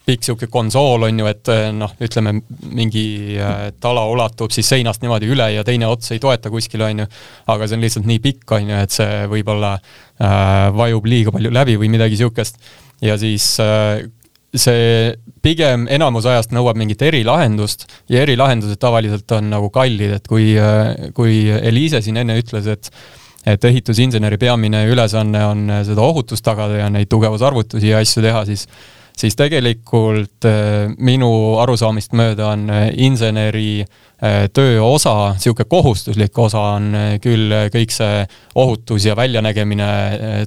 pikk 0.08 0.24
niisugune 0.24 0.52
konsool 0.52 1.04
on 1.10 1.20
ju, 1.20 1.28
et 1.28 1.50
noh, 1.76 1.92
ütleme 2.04 2.38
mingi 2.72 3.36
äh, 3.44 3.70
tala 3.84 4.06
ulatub 4.08 4.54
siis 4.56 4.70
seinast 4.72 5.04
niimoodi 5.04 5.28
üle 5.34 5.50
ja 5.52 5.66
teine 5.68 5.90
ots 5.92 6.14
ei 6.16 6.22
toeta 6.24 6.52
kuskile, 6.54 6.88
on 6.88 7.04
ju, 7.04 7.08
aga 7.52 7.68
see 7.68 7.78
on 7.78 7.84
lihtsalt 7.84 8.08
nii 8.08 8.22
pikk, 8.24 8.46
on 8.56 8.72
ju, 8.72 8.82
et 8.88 8.96
see 8.96 9.26
võib-olla 9.32 9.74
äh, 9.76 10.70
vajub 10.78 11.10
liiga 11.12 11.34
palju 11.36 11.52
läbi 11.52 11.76
või 11.82 11.92
midagi 11.92 12.16
niisugust. 12.16 12.62
ja 13.04 13.18
siis 13.20 13.50
äh, 13.60 14.08
see 14.62 15.14
pigem 15.44 15.86
enamus 15.92 16.28
ajast 16.30 16.54
nõuab 16.56 16.80
mingit 16.80 17.02
erilahendust 17.06 17.88
ja 18.12 18.24
erilahendused 18.26 18.80
tavaliselt 18.82 19.32
on 19.38 19.52
nagu 19.54 19.70
kallid, 19.74 20.18
et 20.20 20.28
kui, 20.28 20.52
kui 21.16 21.40
Eliise 21.58 22.02
siin 22.06 22.20
enne 22.24 22.40
ütles, 22.42 22.68
et 22.68 22.92
et 23.48 23.64
ehitusinseneri 23.64 24.36
peamine 24.42 24.82
ülesanne 24.92 25.40
on 25.48 25.70
seda 25.88 26.04
ohutust 26.04 26.44
tagada 26.44 26.82
ja 26.82 26.90
neid 26.92 27.08
tugevusarvutusi 27.08 27.94
ja 27.94 28.02
asju 28.04 28.26
teha, 28.26 28.42
siis 28.50 28.66
siis 29.18 29.34
tegelikult 29.38 30.46
minu 31.02 31.30
arusaamist 31.62 32.14
mööda 32.18 32.52
on 32.54 32.68
inseneri 33.02 33.86
töö 34.54 34.82
osa, 34.86 35.34
niisugune 35.38 35.70
kohustuslik 35.70 36.38
osa 36.38 36.64
on 36.78 36.92
küll 37.24 37.54
kõik 37.74 37.94
see 37.94 38.24
ohutus 38.56 39.08
ja 39.10 39.16
väljanägemine 39.18 39.90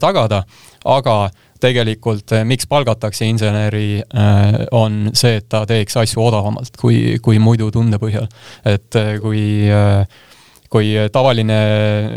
tagada, 0.03 0.45
aga 0.85 1.17
tegelikult 1.61 2.35
eh, 2.37 2.45
miks 2.49 2.69
palgatakse 2.71 3.29
inseneri, 3.29 4.01
eh, 4.01 4.59
on 4.77 5.11
see, 5.17 5.39
et 5.41 5.49
ta 5.51 5.65
teeks 5.69 5.99
asju 6.03 6.23
odavamalt 6.25 6.77
kui, 6.81 7.19
kui 7.23 7.41
muidu 7.43 7.71
tunde 7.75 8.01
põhjal. 8.03 8.29
et 8.65 9.01
eh, 9.01 9.17
kui, 9.23 9.43
kui 10.71 10.95
tavaline 11.13 11.61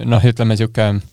noh, 0.10 0.30
ütleme 0.32 0.56
niisugune 0.56 1.13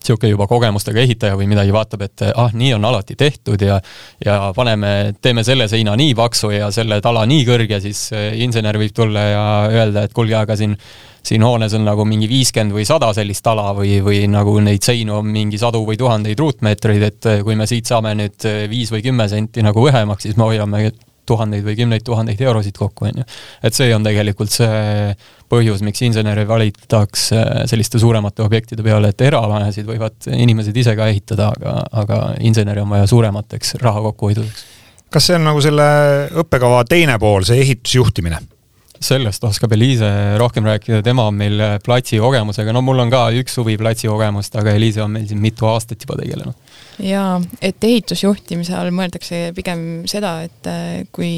niisugune 0.00 0.32
juba 0.32 0.48
kogemustega 0.50 1.02
ehitaja 1.02 1.36
või 1.36 1.46
midagi 1.50 1.74
vaatab, 1.76 2.06
et 2.08 2.24
ah, 2.30 2.50
nii 2.56 2.72
on 2.78 2.88
alati 2.88 3.16
tehtud 3.20 3.60
ja 3.62 3.80
ja 4.24 4.40
paneme, 4.56 5.14
teeme 5.22 5.44
selle 5.44 5.68
seina 5.68 5.96
nii 5.96 6.14
paksu 6.18 6.50
ja 6.54 6.70
selle 6.74 7.00
tala 7.04 7.26
nii 7.28 7.46
kõrge, 7.48 7.80
siis 7.84 8.08
insener 8.40 8.78
võib 8.80 8.96
tulla 8.96 9.28
ja 9.28 9.44
öelda, 9.70 10.04
et 10.08 10.16
kuulge, 10.16 10.36
aga 10.40 10.56
siin 10.56 10.76
siin 11.22 11.42
hoones 11.44 11.74
on 11.76 11.84
nagu 11.84 12.04
mingi 12.08 12.28
viiskümmend 12.30 12.74
või 12.74 12.86
sada 12.88 13.10
sellist 13.16 13.46
ala 13.50 13.70
või, 13.76 13.98
või 14.04 14.22
nagu 14.30 14.56
neid 14.64 14.84
seinu 14.84 15.18
on 15.20 15.28
mingi 15.32 15.60
sadu 15.60 15.82
või 15.86 15.98
tuhandeid 16.00 16.40
ruutmeetreid, 16.40 17.06
et 17.06 17.30
eh, 17.30 17.42
kui 17.46 17.58
me 17.58 17.68
siit 17.70 17.88
saame 17.90 18.14
nüüd 18.18 18.48
eh, 18.48 18.64
viis 18.70 18.92
või 18.92 19.04
kümme 19.04 19.28
senti 19.30 19.64
nagu 19.64 19.84
õhemaks, 19.84 20.28
siis 20.28 20.38
me 20.40 20.48
hoiame 20.48 20.90
tuhandeid 21.28 21.66
või 21.66 21.76
kümneid 21.78 22.06
tuhandeid 22.06 22.40
eurosid 22.42 22.78
kokku, 22.78 23.10
on 23.10 23.22
ju. 23.22 23.26
et 23.62 23.76
see 23.76 23.92
on 23.94 24.06
tegelikult 24.06 24.52
see 24.52 25.12
põhjus, 25.50 25.82
miks 25.86 26.02
insenere 26.06 26.46
valitakse 26.48 27.40
selliste 27.70 28.00
suuremate 28.02 28.44
objektide 28.44 28.84
peale, 28.86 29.10
et 29.12 29.26
eramajasid 29.26 29.88
võivad 29.88 30.30
inimesed 30.30 30.76
ise 30.76 30.94
ka 30.98 31.10
ehitada, 31.10 31.50
aga, 31.56 31.74
aga 32.04 32.20
inseneri 32.46 32.84
on 32.84 32.92
vaja 32.94 33.10
suuremateks 33.10 33.78
raha 33.82 34.04
kokkuhoidudeks. 34.10 34.64
kas 35.10 35.26
see 35.26 35.38
on 35.40 35.46
nagu 35.48 35.60
selle 35.64 35.90
õppekava 36.44 36.84
teine 36.88 37.18
pool, 37.18 37.46
see 37.46 37.60
ehitusjuhtimine? 37.64 38.40
sellest 39.00 39.44
oskab 39.48 39.72
Eliise 39.72 40.08
rohkem 40.38 40.66
rääkida, 40.68 41.00
tema 41.02 41.24
on 41.30 41.38
meil 41.38 41.62
platsi 41.84 42.18
kogemusega, 42.20 42.72
no 42.76 42.82
mul 42.84 43.00
on 43.00 43.12
ka 43.12 43.22
üks 43.40 43.54
suvi 43.56 43.78
platsi 43.80 44.10
kogemust, 44.10 44.56
aga 44.60 44.74
Eliise 44.76 45.00
on 45.00 45.14
meil 45.14 45.24
siin 45.28 45.40
mitu 45.40 45.64
aastat 45.70 46.04
juba 46.04 46.18
tegelenud. 46.20 46.76
jaa, 47.00 47.40
et 47.64 47.88
ehitusjuhtimise 47.90 48.76
all 48.76 48.92
mõeldakse 48.92 49.54
pigem 49.56 50.04
seda, 50.10 50.34
et 50.44 50.68
äh, 50.68 51.02
kui 51.16 51.32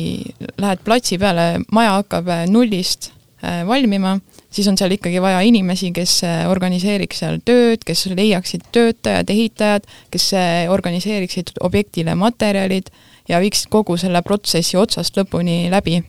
lähed 0.58 0.82
platsi 0.82 1.20
peale, 1.22 1.62
maja 1.70 2.00
hakkab 2.00 2.32
äh, 2.34 2.44
nullist 2.50 3.12
äh, 3.12 3.21
valmima, 3.66 4.16
siis 4.54 4.68
on 4.70 4.76
seal 4.78 4.94
ikkagi 4.94 5.18
vaja 5.22 5.40
inimesi, 5.42 5.90
kes 5.94 6.20
organiseeriks 6.50 7.22
seal 7.24 7.40
tööd, 7.44 7.82
kes 7.86 8.04
leiaksid 8.14 8.68
töötajad, 8.74 9.30
ehitajad, 9.34 9.88
kes 10.14 10.28
organiseeriksid 10.70 11.56
objektile 11.66 12.14
materjalid 12.14 12.92
ja 13.28 13.40
viiksid 13.42 13.70
kogu 13.72 13.96
selle 14.00 14.22
protsessi 14.22 14.78
otsast 14.78 15.18
lõpuni 15.18 15.66
läbi. 15.72 16.00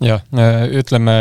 Jah, 0.00 0.22
ütleme 0.72 1.14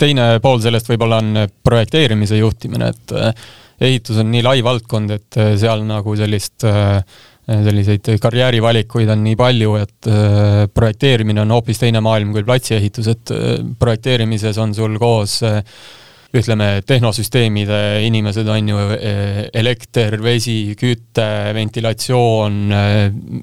teine 0.00 0.30
pool 0.40 0.62
sellest 0.64 0.88
võib-olla 0.88 1.18
on 1.20 1.42
projekteerimise 1.66 2.38
juhtimine, 2.38 2.88
et 2.94 3.12
eh, 3.12 3.42
ehitus 3.90 4.22
on 4.22 4.30
nii 4.32 4.44
lai 4.46 4.62
valdkond, 4.64 5.12
et 5.12 5.40
seal 5.60 5.84
nagu 5.84 6.14
sellist 6.16 6.64
eh, 6.68 7.02
selliseid 7.50 8.12
karjäärivalikuid 8.22 9.10
on 9.10 9.24
nii 9.24 9.38
palju, 9.38 9.72
et 9.80 10.10
projekteerimine 10.74 11.42
on 11.42 11.56
hoopis 11.56 11.80
teine 11.82 12.02
maailm 12.04 12.30
kui 12.36 12.44
platsioehitus, 12.46 13.08
et 13.10 13.32
projekteerimises 13.80 14.60
on 14.62 14.74
sul 14.76 14.94
koos 15.02 15.40
ütleme, 16.30 16.68
tehnosüsteemide 16.86 17.78
inimesed 18.06 18.48
on 18.50 18.68
ju 18.70 18.82
elekter, 19.62 20.14
vesi, 20.22 20.76
küte, 20.78 21.26
ventilatsioon, 21.56 22.60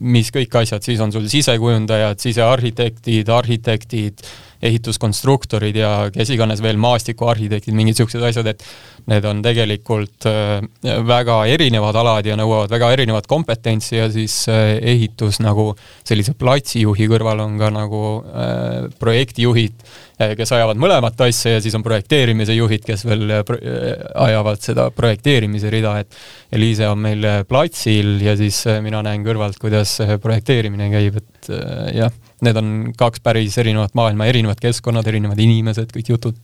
mis 0.07 0.31
kõik 0.31 0.55
asjad, 0.61 0.85
siis 0.85 1.01
on 1.03 1.11
sul 1.11 1.27
sisekujundajad, 1.31 2.21
sisearhitektid, 2.23 3.27
arhitektid, 3.33 4.23
ehituskonstruktorid 4.63 5.75
ja 5.77 5.91
kes 6.13 6.31
iganes 6.33 6.61
veel, 6.65 6.79
maastikuarhitektid, 6.81 7.75
mingid 7.77 7.97
niisugused 7.97 8.23
asjad, 8.29 8.49
et 8.51 8.63
need 9.07 9.25
on 9.27 9.39
tegelikult 9.43 10.27
äh, 10.27 10.59
väga 11.07 11.37
erinevad 11.53 11.95
alad 11.95 12.27
ja 12.27 12.35
nõuavad 12.39 12.71
väga 12.73 12.89
erinevat 12.97 13.29
kompetentsi 13.29 13.95
ja 13.95 14.09
siis 14.11 14.35
äh, 14.51 14.75
ehitus 14.95 15.39
nagu 15.43 15.69
sellise 16.07 16.35
platsijuhi 16.37 17.07
kõrval 17.11 17.45
on 17.45 17.55
ka 17.61 17.71
nagu 17.73 18.03
äh, 18.19 18.89
projektijuhid, 18.99 19.87
kes 20.17 20.49
ajavad 20.57 20.79
mõlemat 20.81 21.19
asja 21.27 21.53
ja 21.55 21.61
siis 21.61 21.75
on 21.77 21.83
projekteerimise 21.85 22.55
juhid, 22.57 22.81
kes 22.81 23.03
veel 23.05 23.29
ajavad 23.37 24.63
seda 24.65 24.87
projekteerimise 24.89 25.69
rida, 25.69 25.91
et 26.01 26.57
Eliise 26.57 26.87
on 26.89 27.03
meil 27.03 27.27
platsil 27.45 28.15
ja 28.25 28.33
siis 28.39 28.63
mina 28.81 29.03
näen 29.05 29.21
kõrvalt, 29.21 29.59
kuidas 29.61 29.93
projekteerimine 30.23 30.89
käib, 30.89 31.19
et 31.21 31.36
jah 31.49 32.11
need 32.45 32.57
on 32.59 32.67
kaks 32.97 33.21
päris 33.25 33.55
erinevat 33.57 33.95
maailma, 33.97 34.27
erinevad 34.29 34.59
keskkonnad, 34.61 35.07
erinevad 35.09 35.39
inimesed, 35.41 35.89
kõik 35.93 36.11
jutud. 36.11 36.35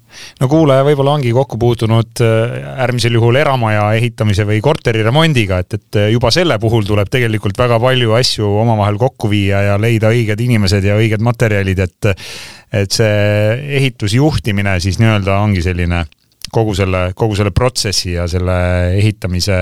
no 0.42 0.50
kuulaja 0.50 0.86
võib-olla 0.88 1.18
ongi 1.20 1.34
kokku 1.36 1.60
puutunud 1.62 2.24
äh, 2.26 2.56
äärmisel 2.82 3.14
juhul 3.20 3.38
eramaja 3.38 3.86
ehitamise 4.00 4.48
või 4.50 4.58
korteri 4.66 5.04
remondiga, 5.06 5.62
et, 5.62 5.78
et 5.78 6.00
juba 6.16 6.32
selle 6.34 6.58
puhul 6.62 6.88
tuleb 6.88 7.12
tegelikult 7.14 7.60
väga 7.62 7.78
palju 7.84 8.18
asju 8.18 8.50
omavahel 8.64 8.98
kokku 9.02 9.30
viia 9.30 9.62
ja 9.70 9.78
leida 9.82 10.10
õiged 10.14 10.42
inimesed 10.42 10.90
ja 10.90 10.98
õiged 10.98 11.22
materjalid, 11.26 11.86
et 11.86 12.12
et 12.74 12.90
see 12.90 13.78
ehitusjuhtimine 13.78 14.80
siis 14.82 14.98
nii-öelda 14.98 15.38
ongi 15.46 15.62
selline 15.62 16.02
kogu 16.54 16.74
selle, 16.78 17.12
kogu 17.18 17.38
selle 17.38 17.54
protsessi 17.54 18.16
ja 18.16 18.26
selle 18.30 18.56
ehitamise 18.98 19.60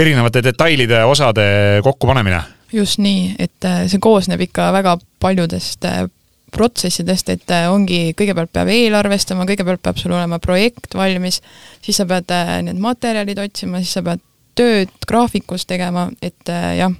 erinevate 0.00 0.40
detailide, 0.44 1.02
osade 1.04 1.44
kokkupanemine 1.84 2.40
just 2.72 3.00
nii, 3.02 3.34
et 3.42 3.68
äh, 3.68 3.84
see 3.90 4.02
koosneb 4.02 4.42
ikka 4.46 4.70
väga 4.74 4.96
paljudest 5.22 5.86
äh, 5.88 6.04
protsessidest, 6.52 7.30
et 7.32 7.54
äh, 7.54 7.68
ongi, 7.72 8.00
kõigepealt 8.18 8.52
peab 8.54 8.72
eelarvestama, 8.72 9.46
kõigepealt 9.48 9.82
peab 9.84 10.00
sul 10.00 10.14
olema 10.14 10.40
projekt 10.42 10.96
valmis, 10.98 11.40
siis 11.84 12.00
sa 12.00 12.08
pead 12.08 12.32
need 12.66 12.82
materjalid 12.82 13.40
otsima, 13.42 13.80
siis 13.82 13.96
sa 13.98 14.04
pead 14.06 14.22
tööd 14.58 14.92
graafikus 15.08 15.64
tegema, 15.64 16.10
et 16.20 16.50
jah, 16.76 16.92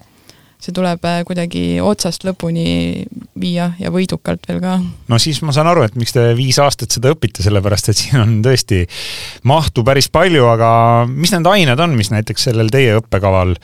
see 0.62 0.72
tuleb 0.72 1.02
kuidagi 1.28 1.82
otsast 1.84 2.24
lõpuni 2.24 3.02
viia 3.42 3.72
ja 3.82 3.90
võidukalt 3.92 4.46
veel 4.48 4.60
ka. 4.62 4.78
no 4.80 5.18
siis 5.20 5.42
ma 5.44 5.52
saan 5.52 5.68
aru, 5.68 5.82
et 5.84 5.98
miks 6.00 6.14
te 6.16 6.30
viis 6.38 6.56
aastat 6.62 6.94
seda 6.94 7.12
õpite, 7.12 7.44
sellepärast 7.44 7.90
et 7.92 7.98
siin 7.98 8.22
on 8.22 8.36
tõesti 8.46 8.86
mahtu 9.50 9.84
päris 9.84 10.08
palju, 10.08 10.46
aga 10.48 10.70
mis 11.10 11.34
need 11.34 11.50
ained 11.50 11.82
on, 11.84 11.98
mis 11.98 12.12
näiteks 12.14 12.48
sellel 12.48 12.72
teie 12.72 12.96
õppekaval 13.02 13.58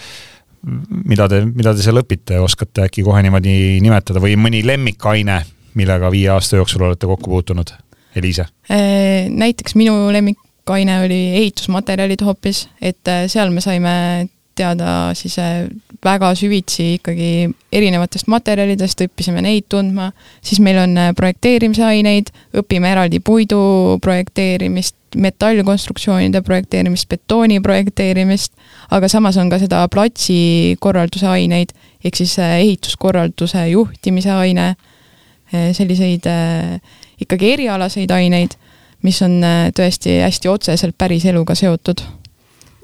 mida 1.09 1.29
te, 1.31 1.43
mida 1.47 1.75
te 1.75 1.85
seal 1.85 2.01
õpite, 2.03 2.39
oskate 2.43 2.87
äkki 2.89 3.05
kohe 3.07 3.23
niimoodi 3.25 3.79
nimetada 3.85 4.23
või 4.23 4.37
mõni 4.41 4.65
lemmikaine, 4.67 5.41
millega 5.79 6.11
viie 6.13 6.31
aasta 6.35 6.59
jooksul 6.59 6.87
olete 6.89 7.09
kokku 7.11 7.31
puutunud, 7.31 7.73
Eliise? 8.19 8.49
Äh, 8.73 9.29
näiteks 9.31 9.77
minu 9.79 9.95
lemmikaine 10.15 11.01
oli 11.05 11.21
ehitusmaterjalid 11.43 12.25
hoopis, 12.27 12.67
et 12.81 13.11
äh, 13.11 13.27
seal 13.31 13.55
me 13.55 13.65
saime 13.65 13.95
teada 14.59 15.15
siis 15.19 15.39
äh, 15.43 15.65
väga 16.05 16.35
süvitsi 16.39 16.95
ikkagi 16.99 17.49
erinevatest 17.75 18.29
materjalidest, 18.31 19.07
õppisime 19.09 19.43
neid 19.45 19.67
tundma, 19.71 20.13
siis 20.45 20.61
meil 20.63 20.79
on 20.83 20.95
projekteerimise 21.19 21.85
aineid, 21.87 22.31
õpime 22.59 22.93
eraldi 22.93 23.19
puidu 23.25 23.61
projekteerimist, 24.05 24.97
metallkonstruktsioonide 25.17 26.43
projekteerimist, 26.43 27.09
betooni 27.09 27.61
projekteerimist, 27.65 28.53
aga 28.91 29.09
samas 29.09 29.39
on 29.41 29.51
ka 29.51 29.59
seda 29.63 29.85
platsi 29.93 30.77
korralduse 30.81 31.29
aineid, 31.31 31.73
ehk 32.05 32.19
siis 32.19 32.37
äh, 32.43 32.59
ehituskorralduse 32.63 33.69
juhtimise 33.71 34.33
aine, 34.33 34.69
äh, 35.55 35.71
selliseid 35.77 36.27
äh, 36.29 36.79
ikkagi 37.21 37.55
erialaseid 37.57 38.13
aineid, 38.15 38.59
mis 39.03 39.21
on 39.23 39.39
tõesti 39.79 40.17
hästi 40.25 40.51
otseselt 40.51 40.97
päriseluga 40.99 41.55
seotud. 41.55 42.03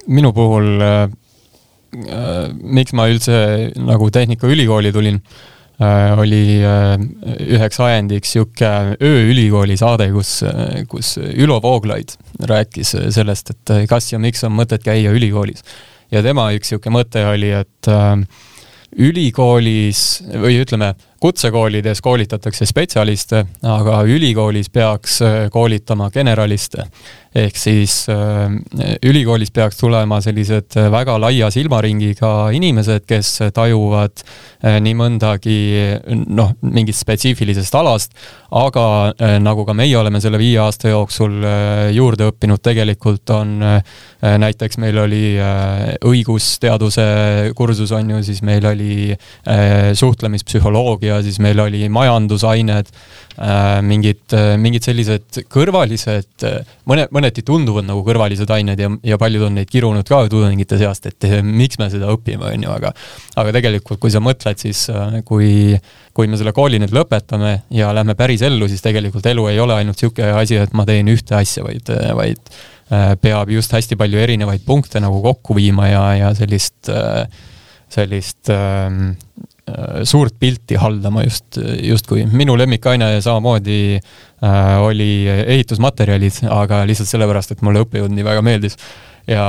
minu 0.07 0.33
puhul 0.33 0.81
äh, 0.85 1.11
miks 1.95 2.93
ma 2.93 3.09
üldse 3.11 3.73
nagu 3.79 4.11
Tehnikaülikooli 4.11 4.93
tulin 4.93 5.21
äh,, 5.21 5.55
Äh, 5.83 6.19
oli 6.19 6.63
äh, 6.63 6.95
üheks 7.43 7.81
ajendiks 7.83 8.37
niisugune 8.37 8.95
ööülikooli 9.03 9.75
saade, 9.75 10.07
kus, 10.15 10.37
äh, 10.47 10.85
kus 10.87 11.17
Ülo 11.19 11.57
Vooglaid 11.63 12.15
rääkis 12.47 12.95
sellest, 13.11 13.51
et 13.51 13.73
kas 13.91 14.13
ja 14.13 14.21
miks 14.23 14.45
on 14.47 14.55
mõtet 14.55 14.87
käia 14.87 15.11
ülikoolis. 15.11 15.65
ja 16.15 16.23
tema 16.23 16.53
üks 16.55 16.71
niisugune 16.71 16.95
mõte 16.95 17.25
oli, 17.27 17.51
et 17.51 17.91
ülikoolis 18.95 20.23
või 20.31 20.61
ütleme, 20.63 20.93
kutsekoolides 21.19 21.99
koolitatakse 22.05 22.69
spetsialiste, 22.71 23.43
aga 23.67 24.05
ülikoolis 24.07 24.71
peaks 24.71 25.19
koolitama 25.51 26.13
generaliste 26.15 26.87
ehk 27.35 27.57
siis 27.59 28.05
äh, 28.13 28.53
ülikoolis 29.03 29.51
peaks 29.55 29.81
tulema 29.81 30.21
sellised 30.23 30.77
väga 30.93 31.17
laia 31.19 31.51
silmaringiga 31.51 32.51
inimesed, 32.55 33.03
kes 33.09 33.33
tajuvad 33.55 34.23
äh, 34.23 34.79
nii 34.85 34.95
mõndagi 34.99 35.57
noh, 36.31 36.55
mingist 36.63 37.03
spetsiifilisest 37.03 37.75
alast, 37.81 38.15
aga 38.55 38.87
äh, 39.19 39.37
nagu 39.43 39.67
ka 39.67 39.75
meie 39.75 39.97
oleme 39.99 40.23
selle 40.23 40.39
viie 40.39 40.61
aasta 40.63 40.93
jooksul 40.93 41.43
juurde 41.95 42.31
õppinud, 42.31 42.63
tegelikult 42.65 43.31
on 43.35 43.59
näiteks 44.25 44.79
meil 44.81 44.99
oli 45.03 45.35
õigusteaduse 46.07 47.05
kursus, 47.59 47.93
on 47.93 48.15
ju, 48.15 48.23
siis 48.25 48.41
meil 48.47 48.65
oli 48.69 49.17
suhtlemispsühholoogia, 49.99 51.19
siis 51.27 51.41
meil 51.43 51.61
oli 51.67 51.89
majandusained 51.93 52.93
Äh, 53.35 53.81
mingid, 53.83 54.31
äh, 54.31 54.53
mingid 54.63 54.85
sellised 54.87 55.41
kõrvalised, 55.51 56.45
äh, 56.47 56.61
mõne, 56.87 57.09
mõneti 57.25 57.45
tunduvad 57.47 57.89
nagu 57.89 58.05
kõrvalised 58.07 58.51
ained 58.55 58.81
ja, 58.81 58.91
ja 59.05 59.19
paljud 59.21 59.49
on 59.49 59.59
neid 59.59 59.71
kirunud 59.73 60.07
ka 60.09 60.25
tudengite 60.31 60.79
seast, 60.81 61.09
et 61.11 61.29
miks 61.43 61.81
me 61.81 61.89
seda 61.93 62.13
õpime, 62.13 62.53
on 62.53 62.67
ju, 62.67 62.73
aga 62.75 62.93
aga 63.41 63.55
tegelikult, 63.57 64.01
kui 64.03 64.13
sa 64.13 64.23
mõtled, 64.25 64.61
siis 64.61 64.87
kui, 65.27 65.75
kui 66.15 66.31
me 66.31 66.39
selle 66.41 66.55
kooli 66.57 66.81
nüüd 66.83 66.95
lõpetame 66.95 67.57
ja 67.75 67.91
lähme 67.97 68.17
päris 68.19 68.45
ellu, 68.47 68.69
siis 68.71 68.85
tegelikult 68.85 69.27
elu 69.33 69.49
ei 69.51 69.61
ole 69.63 69.81
ainult 69.81 69.99
niisugune 69.99 70.35
asi, 70.37 70.61
et 70.61 70.77
ma 70.77 70.87
teen 70.89 71.09
ühte 71.13 71.37
asja, 71.39 71.65
vaid, 71.65 71.91
vaid 72.19 72.55
peab 73.25 73.51
just 73.51 73.73
hästi 73.73 73.97
palju 73.99 74.21
erinevaid 74.21 74.63
punkte 74.67 75.01
nagu 75.01 75.23
kokku 75.25 75.57
viima 75.57 75.89
ja, 75.89 76.05
ja 76.21 76.35
sellist, 76.37 76.93
sellist 77.95 78.53
Äh, 78.53 78.91
suurt 80.05 80.35
pilti 80.41 80.77
haldama 80.77 81.23
just, 81.25 81.57
justkui. 81.83 82.27
minu 82.33 82.57
lemmikaine 82.59 83.21
samamoodi 83.25 83.97
äh, 83.97 84.83
oli 84.83 85.25
ehitusmaterjalid, 85.29 86.45
aga 86.53 86.83
lihtsalt 86.89 87.09
sellepärast, 87.09 87.55
et 87.55 87.65
mulle 87.65 87.85
õppejõud 87.87 88.13
nii 88.13 88.27
väga 88.27 88.45
meeldis. 88.45 88.77
ja, 89.29 89.45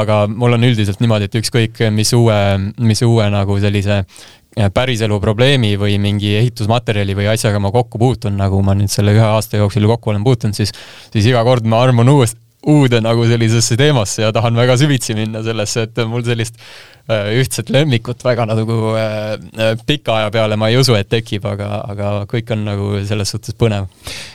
aga 0.00 0.24
mul 0.26 0.58
on 0.58 0.66
üldiselt 0.66 0.98
niimoodi, 1.00 1.30
et 1.30 1.38
ükskõik, 1.38 1.78
mis 1.94 2.10
uue, 2.18 2.34
mis 2.82 3.02
uue 3.06 3.30
nagu 3.30 3.60
sellise 3.62 4.00
äh, 4.02 4.68
päriselu 4.74 5.20
probleemi 5.22 5.76
või 5.78 6.00
mingi 6.02 6.34
ehitusmaterjali 6.40 7.14
või 7.14 7.30
asjaga 7.30 7.62
ma 7.62 7.70
kokku 7.70 8.02
puutun, 8.02 8.34
nagu 8.42 8.62
ma 8.66 8.74
nüüd 8.74 8.90
selle 8.90 9.14
ühe 9.14 9.26
aasta 9.26 9.62
jooksul 9.62 9.86
kokku 9.94 10.10
olen 10.10 10.26
puutunud, 10.26 10.58
siis, 10.58 10.74
siis 11.14 11.30
iga 11.30 11.46
kord 11.46 11.70
ma 11.70 11.84
armun 11.86 12.10
uuesti, 12.10 12.42
uude 12.68 12.98
nagu 13.00 13.22
sellisesse 13.24 13.78
teemasse 13.78 14.26
ja 14.26 14.34
tahan 14.36 14.58
väga 14.58 14.74
süvitsi 14.76 15.14
minna 15.16 15.40
sellesse, 15.46 15.86
et 15.86 16.02
mul 16.10 16.26
sellist 16.26 16.58
Äh, 16.99 16.99
ühtset 17.10 17.70
lemmikut 17.72 18.22
väga 18.24 18.46
nagu 18.48 18.76
äh, 18.98 19.34
äh, 19.34 19.74
pika 19.86 20.18
aja 20.20 20.30
peale 20.34 20.58
ma 20.60 20.70
ei 20.70 20.78
usu, 20.80 20.94
et 20.98 21.10
tekib, 21.10 21.46
aga, 21.48 21.82
aga 21.90 22.12
kõik 22.30 22.54
on 22.54 22.64
nagu 22.68 22.92
selles 23.06 23.34
suhtes 23.34 23.56
põnev. 23.58 23.88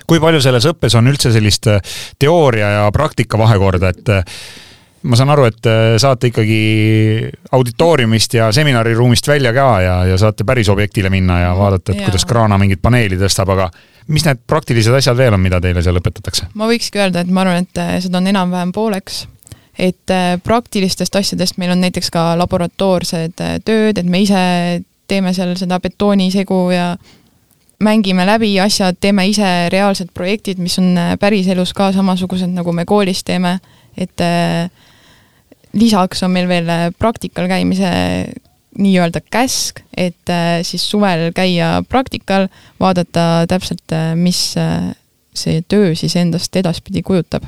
kui 0.08 0.22
palju 0.24 0.42
selles 0.44 0.68
õppes 0.72 0.98
on 0.98 1.10
üldse 1.12 1.34
sellist 1.34 1.70
teooria 2.20 2.72
ja 2.80 2.86
praktika 2.94 3.40
vahekorda, 3.40 3.92
et 3.94 4.14
ma 5.06 5.18
saan 5.18 5.32
aru, 5.34 5.46
et 5.50 5.68
saate 6.02 6.32
ikkagi 6.32 6.60
auditooriumist 7.54 8.38
ja 8.40 8.50
seminariruumist 8.56 9.28
välja 9.30 9.54
ka 9.54 9.68
ja, 9.84 9.98
ja 10.10 10.18
saate 10.22 10.48
päris 10.48 10.70
objektile 10.74 11.12
minna 11.14 11.42
ja 11.44 11.52
vaadata, 11.58 11.94
et 11.94 12.02
ja. 12.02 12.10
kuidas 12.10 12.26
kraana 12.26 12.58
mingit 12.62 12.82
paneeli 12.82 13.20
tõstab, 13.22 13.54
aga 13.54 13.70
mis 14.14 14.26
need 14.26 14.42
praktilised 14.50 14.98
asjad 14.98 15.18
veel 15.18 15.38
on, 15.38 15.46
mida 15.46 15.62
teile 15.62 15.86
seal 15.86 16.02
õpetatakse? 16.02 16.50
ma 16.58 16.70
võikski 16.70 17.02
öelda, 17.02 17.26
et 17.26 17.32
ma 17.32 17.46
arvan, 17.46 17.66
et 17.66 18.04
seda 18.06 18.22
on 18.22 18.34
enam-vähem 18.34 18.74
pooleks 18.76 19.26
et 19.80 20.12
äh, 20.12 20.38
praktilistest 20.44 21.16
asjadest 21.16 21.60
meil 21.60 21.74
on 21.74 21.84
näiteks 21.84 22.10
ka 22.14 22.34
laboratoorsed 22.40 23.42
äh, 23.44 23.58
tööd, 23.66 24.00
et 24.00 24.08
me 24.08 24.24
ise 24.24 24.42
teeme 25.10 25.34
seal 25.36 25.54
seda 25.60 25.80
betoonisegu 25.84 26.60
ja 26.74 26.94
mängime 27.84 28.26
läbi 28.26 28.54
asjad, 28.64 28.98
teeme 29.04 29.28
ise 29.30 29.68
reaalsed 29.74 30.14
projektid, 30.16 30.62
mis 30.64 30.80
on 30.82 30.96
äh, 30.98 31.14
päriselus 31.20 31.76
ka 31.76 31.92
samasugused, 31.96 32.52
nagu 32.56 32.74
me 32.74 32.88
koolis 32.88 33.24
teeme, 33.28 33.58
et 33.98 34.20
lisaks 35.76 36.24
on 36.28 36.34
meil 36.36 36.50
veel 36.50 36.68
praktikal 37.00 37.48
käimise 37.48 37.90
nii-öelda 38.76 39.22
käsk, 39.32 39.80
et 39.96 40.32
siis 40.68 40.84
suvel 40.84 41.30
käia 41.36 41.78
praktikal, 41.88 42.50
vaadata 42.80 43.46
täpselt, 43.48 43.96
mis 44.20 44.42
see 45.36 45.64
töö 45.72 45.94
siis 45.96 46.18
endast 46.20 46.60
edaspidi 46.60 47.06
kujutab 47.08 47.48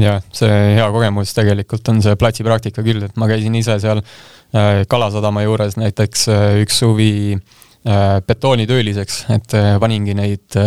jah, 0.00 0.20
see 0.34 0.60
hea 0.76 0.86
kogemus 0.92 1.34
tegelikult 1.36 1.88
on 1.92 2.00
see 2.04 2.16
platsipraktika 2.20 2.84
küll, 2.84 3.04
et 3.06 3.18
ma 3.20 3.28
käisin 3.30 3.56
ise 3.58 3.76
seal 3.82 4.00
äh, 4.00 4.84
Kalasadama 4.88 5.44
juures 5.44 5.76
näiteks 5.80 6.28
äh, 6.32 6.44
üks 6.62 6.78
suvi 6.82 7.12
äh, 7.36 8.20
betoonitööliseks, 8.26 9.24
et 9.36 9.58
paningi 9.80 10.16
neid 10.18 10.62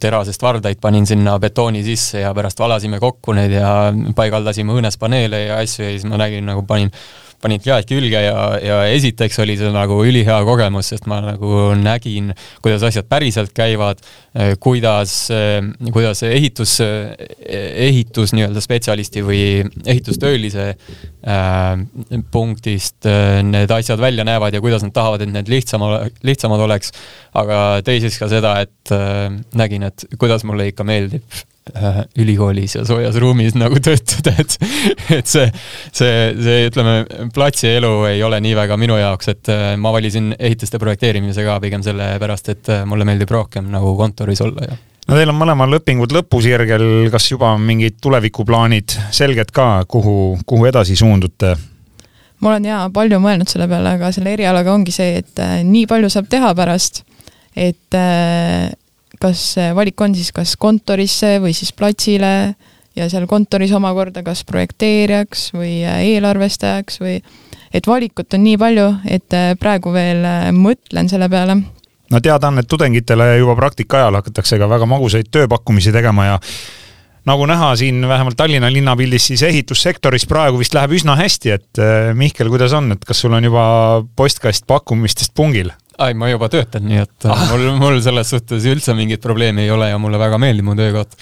terasest 0.00 0.40
vardaid 0.40 0.78
panin 0.80 1.04
sinna 1.04 1.34
betooni 1.36 1.82
sisse 1.84 2.22
ja 2.22 2.30
pärast 2.32 2.56
valasime 2.62 2.96
kokku 3.02 3.34
need 3.36 3.52
ja 3.52 3.92
paigaldasime 4.16 4.72
õõnespaneele 4.72 5.42
ja 5.42 5.58
asju 5.60 5.84
ja 5.84 5.90
siis 5.92 6.06
ma 6.08 6.16
nägin 6.22 6.48
nagu 6.48 6.62
panin 6.64 6.88
panid 7.44 7.64
käed 7.64 7.88
külge 7.90 8.24
ja, 8.24 8.38
ja 8.62 8.80
esiteks 8.94 9.38
oli 9.44 9.58
see 9.60 9.72
nagu 9.74 10.00
ülihea 10.06 10.40
kogemus, 10.46 10.90
sest 10.94 11.08
ma 11.10 11.20
nagu 11.24 11.70
nägin, 11.78 12.32
kuidas 12.64 12.86
asjad 12.88 13.08
päriselt 13.10 13.52
käivad, 13.56 14.00
kuidas, 14.64 15.14
kuidas 15.94 16.24
ehitus, 16.26 16.78
ehitus 16.80 18.34
nii-öelda 18.34 18.62
spetsialisti 18.64 19.22
või 19.24 19.42
ehitustöölise 19.84 20.66
äh, 20.72 21.84
punktist 22.32 23.08
äh, 23.08 23.40
need 23.46 23.70
asjad 23.74 24.00
välja 24.00 24.26
näevad 24.26 24.54
ja 24.54 24.62
kuidas 24.64 24.84
nad 24.86 24.94
tahavad, 24.96 25.24
et 25.24 25.32
need 25.32 25.50
lihtsam, 25.52 25.84
lihtsamad 26.22 26.60
oleks. 26.66 26.92
aga 27.34 27.80
teiseks 27.84 28.18
ka 28.18 28.28
seda, 28.30 28.58
et 28.64 28.94
äh, 28.94 29.32
nägin, 29.58 29.82
et 29.90 30.06
kuidas 30.18 30.44
mulle 30.44 30.68
ikka 30.70 30.86
meeldib 30.86 31.44
Äh, 31.72 32.02
ülikoolis 32.20 32.74
ja 32.76 32.82
soojas 32.84 33.16
ruumis 33.16 33.54
nagu 33.56 33.78
töötada, 33.80 34.34
et 34.36 34.52
et 35.16 35.30
see, 35.30 35.46
see, 35.96 36.10
see 36.36 36.66
ütleme, 36.68 37.06
platsielu 37.32 37.92
ei 38.10 38.20
ole 38.22 38.36
nii 38.44 38.52
väga 38.58 38.76
minu 38.76 38.98
jaoks, 39.00 39.30
et 39.32 39.48
äh, 39.48 39.62
ma 39.80 39.94
valisin 39.94 40.34
ehituste 40.36 40.76
projekteerimise 40.82 41.46
ka 41.46 41.54
pigem 41.64 41.80
sellepärast, 41.86 42.50
et 42.52 42.68
äh, 42.68 42.84
mulle 42.84 43.08
meeldib 43.08 43.32
rohkem 43.32 43.72
nagu 43.72 43.94
kontoris 43.96 44.44
olla 44.44 44.68
ja 44.68 44.76
no 44.76 45.16
teil 45.16 45.32
on 45.32 45.40
mõlemal 45.40 45.78
õpingud 45.78 46.12
lõpusirgel, 46.18 46.86
kas 47.14 47.30
juba 47.32 47.54
mingid 47.56 47.96
tulevikuplaanid 48.04 48.98
selged 49.08 49.56
ka, 49.56 49.86
kuhu, 49.88 50.36
kuhu 50.44 50.68
edasi 50.68 51.00
suundute? 51.00 51.56
ma 52.44 52.52
olen 52.52 52.68
jaa 52.74 52.84
palju 52.92 53.24
mõelnud 53.24 53.48
selle 53.48 53.72
peale, 53.72 53.96
aga 53.96 54.12
selle 54.12 54.36
erialaga 54.36 54.76
ongi 54.76 54.92
see, 54.92 55.24
et 55.24 55.46
nii 55.64 55.88
palju 55.88 56.12
saab 56.12 56.28
teha 56.28 56.52
pärast, 56.60 57.06
et 57.56 58.04
kas 59.20 59.54
valik 59.76 60.00
on 60.00 60.14
siis 60.14 60.32
kas 60.34 60.56
kontorisse 60.60 61.38
või 61.42 61.54
siis 61.56 61.72
platsile 61.72 62.54
ja 62.96 63.08
seal 63.10 63.26
kontoris 63.30 63.72
omakorda 63.74 64.22
kas 64.26 64.44
projekteerijaks 64.48 65.50
või 65.56 65.82
eelarvestajaks 65.84 67.00
või 67.02 67.18
et 67.74 67.88
valikut 67.90 68.36
on 68.36 68.44
nii 68.46 68.60
palju, 68.60 68.86
et 69.10 69.34
äh, 69.36 69.52
praegu 69.60 69.92
veel 69.94 70.22
äh, 70.28 70.48
mõtlen 70.54 71.10
selle 71.10 71.28
peale. 71.30 71.58
no 72.10 72.20
teada 72.22 72.48
on, 72.52 72.62
et 72.62 72.70
tudengitele 72.70 73.34
juba 73.40 73.56
praktika 73.58 74.02
ajal 74.02 74.20
hakatakse 74.20 74.58
ka 74.60 74.70
väga 74.70 74.86
magusaid 74.86 75.30
tööpakkumisi 75.34 75.92
tegema 75.92 76.28
ja 76.28 76.40
nagu 77.26 77.46
näha 77.48 77.72
siin 77.80 78.04
vähemalt 78.08 78.36
Tallinna 78.36 78.70
linnapildis, 78.72 79.30
siis 79.32 79.42
ehitussektoris 79.48 80.26
praegu 80.30 80.60
vist 80.60 80.74
läheb 80.76 80.94
üsna 80.94 81.16
hästi, 81.18 81.54
et 81.56 81.82
äh, 81.82 82.12
Mihkel, 82.14 82.52
kuidas 82.52 82.76
on, 82.76 82.92
et 82.94 83.04
kas 83.04 83.24
sul 83.24 83.34
on 83.34 83.50
juba 83.50 83.64
postkast 84.16 84.68
pakkumistest 84.70 85.34
pungil? 85.34 85.72
Ai, 85.98 86.14
ma 86.18 86.28
juba 86.32 86.50
töötan, 86.52 86.86
nii 86.88 87.02
et 87.04 87.26
ah. 87.30 87.48
mul, 87.52 87.66
mul 87.80 87.98
selles 88.04 88.30
suhtes 88.34 88.68
üldse 88.70 88.94
mingit 88.98 89.22
probleemi 89.22 89.66
ei 89.66 89.74
ole 89.74 89.90
ja 89.92 89.98
mulle 90.00 90.20
väga 90.20 90.40
meeldib 90.42 90.66
mu 90.70 90.78
töökoht. 90.78 91.18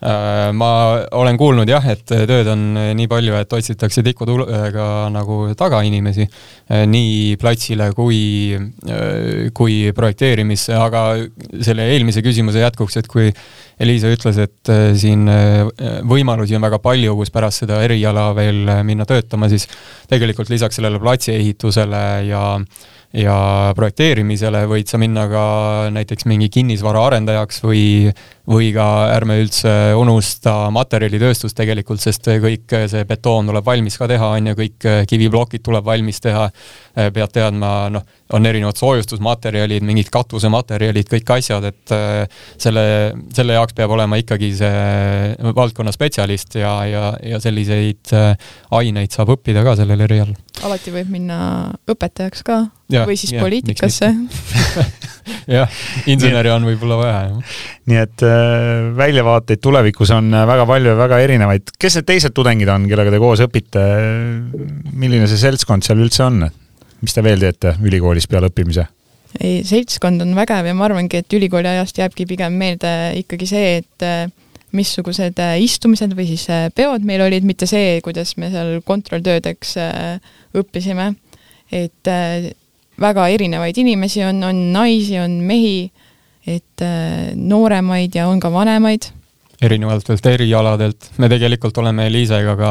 Äh, 0.00 0.48
ma 0.56 0.96
olen 1.12 1.36
kuulnud 1.36 1.68
jah, 1.68 1.84
et 1.92 2.06
tööd 2.08 2.48
on 2.48 2.62
nii 2.96 3.08
palju, 3.10 3.34
et 3.36 3.50
otsitakse 3.52 4.00
tikutulega 4.00 4.84
nagu 5.12 5.50
tagainimesi 5.52 6.24
äh, 6.24 6.86
nii 6.88 7.34
platsile 7.40 7.90
kui, 7.92 8.22
äh, 8.56 9.50
kui 9.52 9.90
projekteerimisse, 9.96 10.72
aga 10.72 11.02
selle 11.60 11.90
eelmise 11.92 12.24
küsimuse 12.24 12.62
jätkuks, 12.64 12.96
et 12.96 13.10
kui 13.12 13.28
Eliisa 13.80 14.08
ütles, 14.12 14.36
et 14.36 14.68
siin 15.00 15.22
võimalusi 16.04 16.52
on 16.52 16.64
väga 16.66 16.76
palju, 16.84 17.14
kus 17.16 17.30
pärast 17.32 17.62
seda 17.62 17.78
eriala 17.80 18.26
veel 18.36 18.68
minna 18.84 19.06
töötama, 19.08 19.48
siis 19.48 19.64
tegelikult 20.08 20.52
lisaks 20.52 20.76
sellele 20.76 21.00
platsiehitusele 21.00 22.02
ja 22.28 22.42
äh, 22.58 22.90
ja 23.16 23.36
projekteerimisele 23.74 24.62
võid 24.70 24.90
sa 24.90 24.98
minna 25.00 25.24
ka 25.30 25.44
näiteks 25.94 26.28
mingi 26.30 26.46
kinnisvaraarendajaks 26.54 27.58
või, 27.64 27.82
või 28.46 28.68
ka 28.74 28.86
ärme 29.16 29.40
üldse 29.42 29.72
unusta 29.98 30.54
materjalitööstust 30.74 31.56
tegelikult, 31.58 32.02
sest 32.02 32.28
kõik 32.42 32.70
see 32.92 33.02
betoon 33.08 33.50
tuleb 33.50 33.66
valmis 33.66 33.98
ka 33.98 34.06
teha, 34.10 34.30
on 34.38 34.52
ju, 34.52 34.58
kõik 34.60 34.88
kiviplokid 35.10 35.64
tuleb 35.66 35.86
valmis 35.86 36.22
teha, 36.22 36.46
pead 36.94 37.34
teadma, 37.34 37.72
noh, 37.90 38.06
on 38.36 38.46
erinevad 38.46 38.78
soojustusmaterjalid, 38.78 39.82
mingid 39.86 40.12
katusematerjalid, 40.14 41.10
kõik 41.10 41.34
asjad, 41.34 41.66
et 41.66 41.94
selle, 42.62 42.84
selle 43.34 43.58
jaoks 43.58 43.74
peab 43.74 43.90
olema 43.96 44.20
ikkagi 44.22 44.52
see 44.60 45.50
valdkonna 45.56 45.90
spetsialist 45.94 46.60
ja, 46.62 46.76
ja, 46.86 47.04
ja 47.26 47.42
selliseid 47.42 48.14
aineid 48.78 49.18
saab 49.18 49.34
õppida 49.34 49.66
ka 49.66 49.74
sellel 49.82 50.06
erialal 50.06 50.38
alati 50.66 50.92
võib 50.94 51.10
minna 51.12 51.38
õpetajaks 51.90 52.44
ka 52.46 52.62
Ja, 52.90 53.04
või 53.06 53.16
siis 53.18 53.32
ja, 53.36 53.42
poliitikasse. 53.44 54.08
jah, 55.56 55.80
inseneri 56.10 56.50
on 56.50 56.66
võib-olla 56.66 56.96
vaja, 56.98 57.18
jah. 57.28 57.58
nii 57.90 58.00
et 58.00 58.24
äh, 58.26 58.88
väljavaateid 58.98 59.62
tulevikus 59.62 60.10
on 60.16 60.32
äh, 60.34 60.46
väga 60.48 60.66
palju 60.66 60.90
ja 60.92 60.96
väga 60.98 61.20
erinevaid. 61.22 61.70
kes 61.78 62.00
need 62.00 62.08
teised 62.08 62.34
tudengid 62.34 62.70
on, 62.72 62.88
kellega 62.90 63.14
te 63.14 63.20
koos 63.22 63.44
õpite? 63.46 63.84
milline 64.90 65.28
see 65.30 65.38
seltskond 65.38 65.86
seal 65.86 66.02
üldse 66.02 66.26
on? 66.26 66.48
mis 67.00 67.14
te 67.14 67.22
veel 67.24 67.40
teete 67.42 67.76
ülikoolis 67.86 68.26
peale 68.30 68.50
õppimise? 68.50 68.88
ei, 69.38 69.62
seltskond 69.66 70.24
on 70.24 70.34
vägev 70.34 70.66
ja 70.66 70.74
ma 70.74 70.88
arvangi, 70.88 71.22
et 71.22 71.38
ülikooli 71.38 71.70
ajast 71.70 72.02
jääbki 72.02 72.26
pigem 72.26 72.58
meelde 72.58 72.94
ikkagi 73.22 73.46
see, 73.46 73.76
et 73.84 74.06
äh, 74.06 74.26
missugused 74.76 75.38
äh, 75.42 75.56
istumised 75.62 76.14
või 76.16 76.28
siis 76.30 76.46
äh, 76.52 76.68
peod 76.74 77.04
meil 77.06 77.22
olid, 77.24 77.46
mitte 77.46 77.68
see, 77.70 77.98
kuidas 78.04 78.36
me 78.40 78.50
seal 78.52 78.78
kontrolltöödeks 78.86 79.76
õppisime. 80.58 81.14
et 81.70 82.08
väga 83.00 83.28
erinevaid 83.30 83.76
inimesi 83.78 84.24
on, 84.26 84.42
on 84.42 84.60
naisi, 84.74 85.18
on 85.22 85.38
mehi, 85.46 85.90
et 86.46 86.82
nooremaid 87.36 88.14
ja 88.14 88.26
on 88.28 88.40
ka 88.42 88.50
vanemaid 88.52 89.10
erinevatelt 89.60 90.26
erialadelt. 90.26 91.10
me 91.18 91.28
tegelikult 91.28 91.76
oleme 91.78 92.08
Liisega 92.10 92.56
ka 92.56 92.70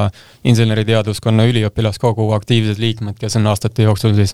inseneriteaduskonna 0.50 1.46
üliõpilaskogu 1.52 2.32
aktiivsed 2.34 2.82
liikmed, 2.82 3.16
kes 3.20 3.38
on 3.38 3.48
aastate 3.48 3.86
jooksul 3.86 4.16
siis 4.18 4.34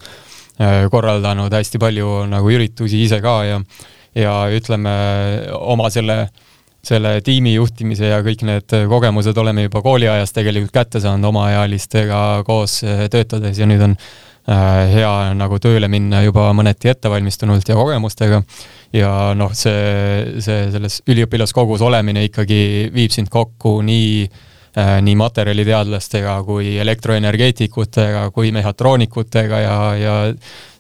korraldanud 0.92 1.52
hästi 1.52 1.82
palju 1.84 2.24
nagu 2.32 2.52
üritusi 2.56 3.04
ise 3.04 3.20
ka 3.22 3.36
ja 3.44 3.60
ja 4.16 4.34
ütleme, 4.56 4.94
oma 5.60 5.90
selle 5.92 6.22
äh, 6.24 6.44
selle 6.86 7.18
tiimi 7.26 7.56
juhtimise 7.56 8.12
ja 8.12 8.22
kõik 8.26 8.46
need 8.48 8.78
kogemused 8.90 9.38
oleme 9.42 9.66
juba 9.66 9.82
kooliajast 9.86 10.38
tegelikult 10.38 10.74
kätte 10.76 11.02
saanud 11.04 11.32
omaealistega 11.32 12.22
koos 12.48 12.80
töötades 13.12 13.60
ja 13.60 13.68
nüüd 13.70 13.84
on 13.88 13.96
eh, 13.98 14.96
hea 14.96 15.14
nagu 15.38 15.60
tööle 15.62 15.90
minna 15.92 16.22
juba 16.26 16.48
mõneti 16.58 16.92
ettevalmistunult 16.94 17.70
ja 17.70 17.78
kogemustega. 17.80 18.42
ja 18.94 19.12
noh, 19.36 19.54
see, 19.54 20.42
see 20.46 20.68
selles 20.72 21.02
üliõpilaskogus 21.10 21.82
olemine 21.86 22.28
ikkagi 22.30 22.92
viib 22.94 23.12
sind 23.12 23.34
kokku 23.34 23.80
nii 23.86 24.12
äh, 24.26 24.46
nii 24.76 25.16
materjaliteadlastega 25.16 26.36
kui 26.44 26.76
elektroenergeetikutega 26.84 28.30
kui 28.36 28.52
mehhatroonikutega 28.56 29.60
ja, 29.64 29.78
ja 30.00 30.16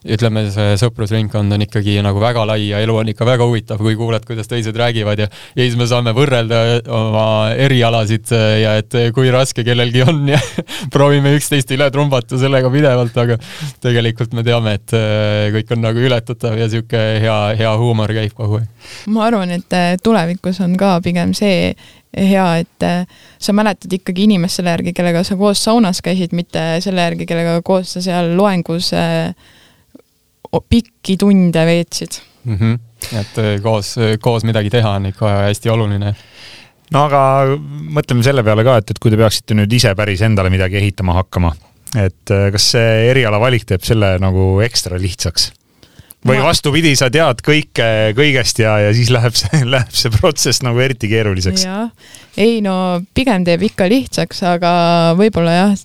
ütleme, 0.06 0.46
see 0.54 0.76
sõprusringkond 0.80 1.56
on 1.56 1.66
ikkagi 1.66 1.98
nagu 2.06 2.22
väga 2.22 2.46
lai 2.48 2.68
ja 2.70 2.82
elu 2.84 2.98
on 3.02 3.10
ikka 3.10 3.26
väga 3.28 3.48
huvitav, 3.48 3.82
kui 3.82 3.98
kuuled, 3.98 4.26
kuidas 4.28 4.50
teised 4.52 4.78
räägivad 4.78 5.24
ja 5.24 5.28
ja 5.28 5.64
siis 5.64 5.78
me 5.80 5.88
saame 5.90 6.14
võrrelda 6.16 6.62
oma 6.94 7.26
erialasid 7.66 8.30
ja 8.62 8.76
et 8.82 8.96
kui 9.16 9.32
raske 9.34 9.66
kellelgi 9.66 10.06
on 10.06 10.22
ja 10.30 10.40
proovime 10.94 11.34
üksteist 11.38 11.72
üle 11.76 11.90
trumbata 11.94 12.40
sellega 12.42 12.70
pidevalt, 12.74 13.18
aga 13.18 13.40
tegelikult 13.84 14.36
me 14.38 14.46
teame, 14.46 14.78
et 14.80 14.96
äh, 14.98 15.50
kõik 15.56 15.76
on 15.76 15.86
nagu 15.88 16.06
ületatav 16.06 16.58
ja 16.60 16.70
niisugune 16.70 17.20
hea, 17.24 17.38
hea 17.60 17.76
huumor 17.80 18.14
käib 18.16 18.34
kogu 18.38 18.62
aeg. 18.62 18.88
ma 19.12 19.28
arvan, 19.28 19.54
et 19.58 19.78
äh, 19.78 19.96
tulevikus 20.04 20.62
on 20.66 20.76
ka 20.80 20.98
pigem 21.06 21.34
see 21.38 21.74
hea, 22.16 22.48
et 22.64 22.84
äh, 22.84 23.06
sa 23.40 23.54
mäletad 23.54 23.92
ikkagi 23.94 24.26
inimest 24.30 24.62
selle 24.62 24.74
järgi, 24.76 24.94
kellega 24.96 25.24
sa 25.28 25.38
koos 25.40 25.64
saunas 25.64 26.02
käisid, 26.06 26.36
mitte 26.38 26.64
selle 26.84 27.04
järgi, 27.10 27.28
kellega 27.30 27.60
koos 27.66 27.96
sa 27.98 28.04
seal 28.04 28.34
loengus 28.38 28.94
äh, 28.96 29.34
pikki 30.62 31.18
tunde 31.22 31.66
veetsid 31.66 32.20
mm. 32.46 32.58
-hmm. 32.58 32.80
et 33.20 33.38
äh, 33.38 33.62
koos, 33.62 33.96
koos 34.22 34.44
midagi 34.44 34.70
teha 34.70 34.96
on 35.00 35.06
ikka 35.12 35.32
hästi 35.48 35.70
oluline. 35.70 36.16
no 36.94 37.04
aga 37.06 37.22
mõtleme 37.98 38.24
selle 38.24 38.44
peale 38.44 38.64
ka, 38.64 38.78
et, 38.82 38.92
et 38.92 39.00
kui 39.00 39.12
te 39.12 39.20
peaksite 39.20 39.58
nüüd 39.58 39.74
ise 39.74 39.96
päris 39.96 40.22
endale 40.22 40.50
midagi 40.54 40.80
ehitama 40.82 41.18
hakkama, 41.22 41.56
et 41.96 42.32
äh, 42.32 42.50
kas 42.56 42.72
see 42.76 43.12
erialavalik 43.12 43.66
teeb 43.66 43.86
selle 43.88 44.16
nagu 44.22 44.56
ekstra 44.66 45.02
lihtsaks? 45.02 45.52
või 46.26 46.40
ma... 46.40 46.48
vastupidi, 46.50 46.96
sa 46.98 47.12
tead 47.14 47.42
kõike 47.46 47.90
kõigest 48.18 48.60
ja, 48.62 48.78
ja 48.88 48.94
siis 48.98 49.12
läheb 49.14 49.36
see, 49.38 49.62
läheb 49.76 49.94
see 49.94 50.14
protsess 50.14 50.64
nagu 50.66 50.80
eriti 50.82 51.10
keeruliseks? 51.12 51.68
ei 52.38 52.62
no 52.66 53.02
pigem 53.14 53.46
teeb 53.48 53.68
ikka 53.70 53.90
lihtsaks, 53.92 54.44
aga 54.56 54.72
võib-olla 55.20 55.60
jah, 55.60 55.78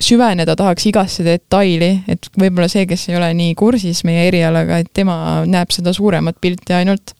süveneda 0.00 0.56
tahaks 0.58 0.86
igasse 0.90 1.24
detaili, 1.26 1.90
et 2.10 2.28
võib-olla 2.40 2.68
see, 2.70 2.86
kes 2.90 3.08
ei 3.10 3.18
ole 3.18 3.30
nii 3.36 3.54
kursis 3.58 4.02
meie 4.06 4.26
erialaga, 4.28 4.80
et 4.82 4.90
tema 4.96 5.44
näeb 5.46 5.74
seda 5.74 5.94
suuremat 5.94 6.40
pilti 6.42 6.74
ainult. 6.76 7.14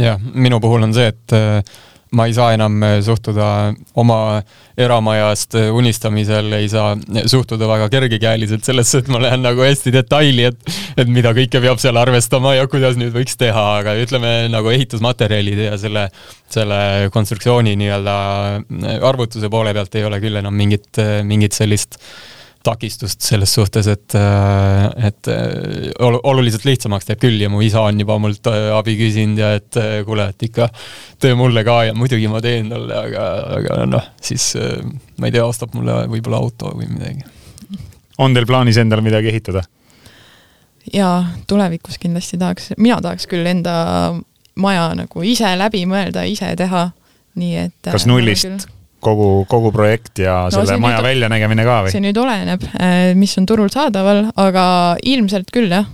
jah, 0.00 0.20
minu 0.34 0.60
puhul 0.62 0.86
on 0.86 0.94
see, 0.96 1.10
et 1.10 1.36
äh, 1.36 1.80
ma 2.16 2.26
ei 2.26 2.34
saa 2.34 2.54
enam 2.56 2.82
äh, 2.82 2.96
suhtuda 3.04 3.46
oma 3.98 4.18
eramajast 4.80 5.54
äh, 5.58 5.68
unistamisel, 5.74 6.52
ei 6.58 6.68
saa 6.68 6.96
suhtuda 7.30 7.68
väga 7.70 7.88
kergekäeliselt 7.92 8.66
sellesse, 8.66 9.02
et 9.02 9.10
ma 9.12 9.20
lähen 9.22 9.44
nagu 9.46 9.62
hästi 9.64 9.92
detaili, 9.94 10.48
et 10.50 10.74
et 11.00 11.10
mida 11.10 11.32
kõike 11.36 11.62
peab 11.62 11.78
seal 11.82 12.00
arvestama 12.00 12.56
ja 12.56 12.66
kuidas 12.70 12.98
nüüd 13.00 13.14
võiks 13.14 13.38
teha, 13.40 13.66
aga 13.82 13.94
ütleme 14.02 14.34
nagu 14.52 14.72
ehitusmaterjalide 14.74 15.70
ja 15.70 15.78
selle, 15.80 16.08
selle 16.50 16.80
konstruktsiooni 17.14 17.76
nii-öelda 17.78 18.16
arvutuse 19.06 19.50
poole 19.52 19.74
pealt 19.76 19.94
ei 19.94 20.04
ole 20.08 20.20
küll 20.22 20.42
enam 20.42 20.56
mingit, 20.56 20.98
mingit 21.26 21.56
sellist 21.56 22.00
äh, 22.00 22.39
takistust 22.64 23.24
selles 23.24 23.54
suhtes, 23.54 23.86
et, 23.88 24.14
äh, 24.14 25.06
et 25.08 25.28
äh, 25.32 25.90
oluliselt 26.00 26.64
lihtsamaks 26.68 27.08
teeb 27.08 27.22
küll 27.22 27.40
ja 27.40 27.48
mu 27.52 27.62
isa 27.64 27.86
on 27.88 28.00
juba 28.00 28.18
mult 28.20 28.46
äh, 28.50 28.68
abi 28.76 28.96
küsinud 29.00 29.40
ja 29.40 29.54
et 29.56 29.78
kuule, 30.06 30.28
et 30.34 30.46
ikka 30.50 30.68
tee 31.20 31.34
mulle 31.38 31.64
ka 31.64 31.78
ja 31.88 31.96
muidugi 31.96 32.28
ma 32.28 32.42
teen 32.44 32.68
talle, 32.72 32.96
aga, 33.08 33.26
aga 33.58 33.78
noh, 33.88 34.08
siis 34.22 34.52
ma 35.16 35.28
ei 35.28 35.36
tea, 35.36 35.44
ostab 35.46 35.72
mulle 35.76 36.02
võib-olla 36.12 36.40
auto 36.40 36.74
või 36.76 36.90
midagi. 36.90 37.24
on 38.18 38.36
teil 38.36 38.48
plaanis 38.48 38.80
endale 38.82 39.04
midagi 39.04 39.32
ehitada? 39.32 39.64
jaa, 40.92 41.22
tulevikus 41.48 42.00
kindlasti 42.02 42.40
tahaks, 42.40 42.74
mina 42.76 43.00
tahaks 43.00 43.28
küll 43.30 43.46
enda 43.46 43.76
maja 44.60 44.90
nagu 44.98 45.24
ise 45.24 45.54
läbi 45.56 45.86
mõelda, 45.88 46.26
ise 46.28 46.52
teha, 46.60 46.90
nii 47.40 47.56
et 47.64 47.92
kas 47.92 48.08
nullist? 48.10 48.68
Kogu, 49.04 49.28
kogu 49.50 49.72
projekt 49.74 50.20
ja 50.22 50.42
no, 50.46 50.54
selle 50.54 50.78
maja 50.80 51.00
nüüd, 51.00 51.08
väljanägemine 51.10 51.66
ka 51.66 51.78
või? 51.86 51.94
see 51.94 52.04
nüüd 52.04 52.20
oleneb, 52.20 52.66
äh, 52.76 52.98
mis 53.18 53.36
on 53.40 53.48
turul 53.48 53.72
saadaval, 53.72 54.28
aga 54.40 54.64
ilmselt 55.06 55.52
küll, 55.54 55.70
jah. 55.72 55.88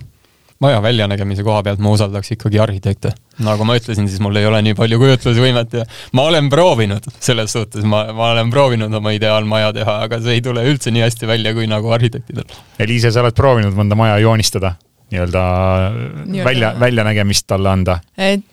maja 0.63 0.81
väljanägemise 0.85 1.45
koha 1.47 1.63
pealt 1.67 1.83
ma 1.85 1.93
usaldaks 1.97 2.33
ikkagi 2.37 2.61
arhitekte. 2.63 3.13
nagu 3.47 3.67
ma 3.69 3.77
ütlesin, 3.79 4.09
siis 4.11 4.23
mul 4.25 4.39
ei 4.41 4.49
ole 4.49 4.63
nii 4.69 4.79
palju 4.79 5.01
kujutlusvõimet 5.03 5.79
ja 5.81 5.85
ma 6.17 6.29
olen 6.31 6.51
proovinud, 6.53 7.11
selles 7.19 7.55
suhtes 7.57 7.85
ma, 7.85 8.07
ma 8.17 8.33
olen 8.35 8.51
proovinud 8.55 9.01
oma 9.01 9.15
ideaalmaja 9.17 9.75
teha, 9.77 10.01
aga 10.09 10.23
see 10.25 10.39
ei 10.39 10.47
tule 10.47 10.65
üldse 10.67 10.95
nii 10.95 11.07
hästi 11.07 11.31
välja 11.31 11.55
kui 11.57 11.69
nagu 11.71 11.93
arhitektidel. 11.97 12.49
Eliise, 12.83 13.13
sa 13.15 13.25
oled 13.25 13.37
proovinud 13.37 13.77
mõnda 13.77 13.99
maja 13.99 14.19
joonistada? 14.25 14.77
Nii-öelda 15.11 15.43
välja, 16.45 16.73
väljanägemist 16.81 17.47
talle 17.47 17.71
anda? 17.71 17.99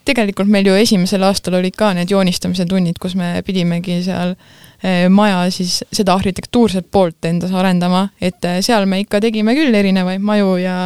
tegelikult 0.06 0.52
meil 0.54 0.68
ju 0.70 0.76
esimesel 0.78 1.26
aastal 1.26 1.58
olid 1.58 1.76
ka 1.78 1.94
need 1.98 2.12
joonistamise 2.14 2.68
tunnid, 2.70 3.00
kus 3.02 3.16
me 3.18 3.36
pidimegi 3.46 4.02
seal 4.06 4.36
eh, 4.84 5.08
maja 5.10 5.48
siis 5.54 5.82
seda 5.90 6.14
arhitektuurset 6.20 6.92
poolt 6.94 7.26
endas 7.26 7.54
arendama, 7.58 8.06
et 8.22 8.46
eh, 8.46 8.62
seal 8.66 8.86
me 8.90 9.02
ikka 9.02 9.22
tegime 9.24 9.56
küll 9.58 9.74
erinevaid 9.74 10.22
maju 10.22 10.56
ja 10.62 10.78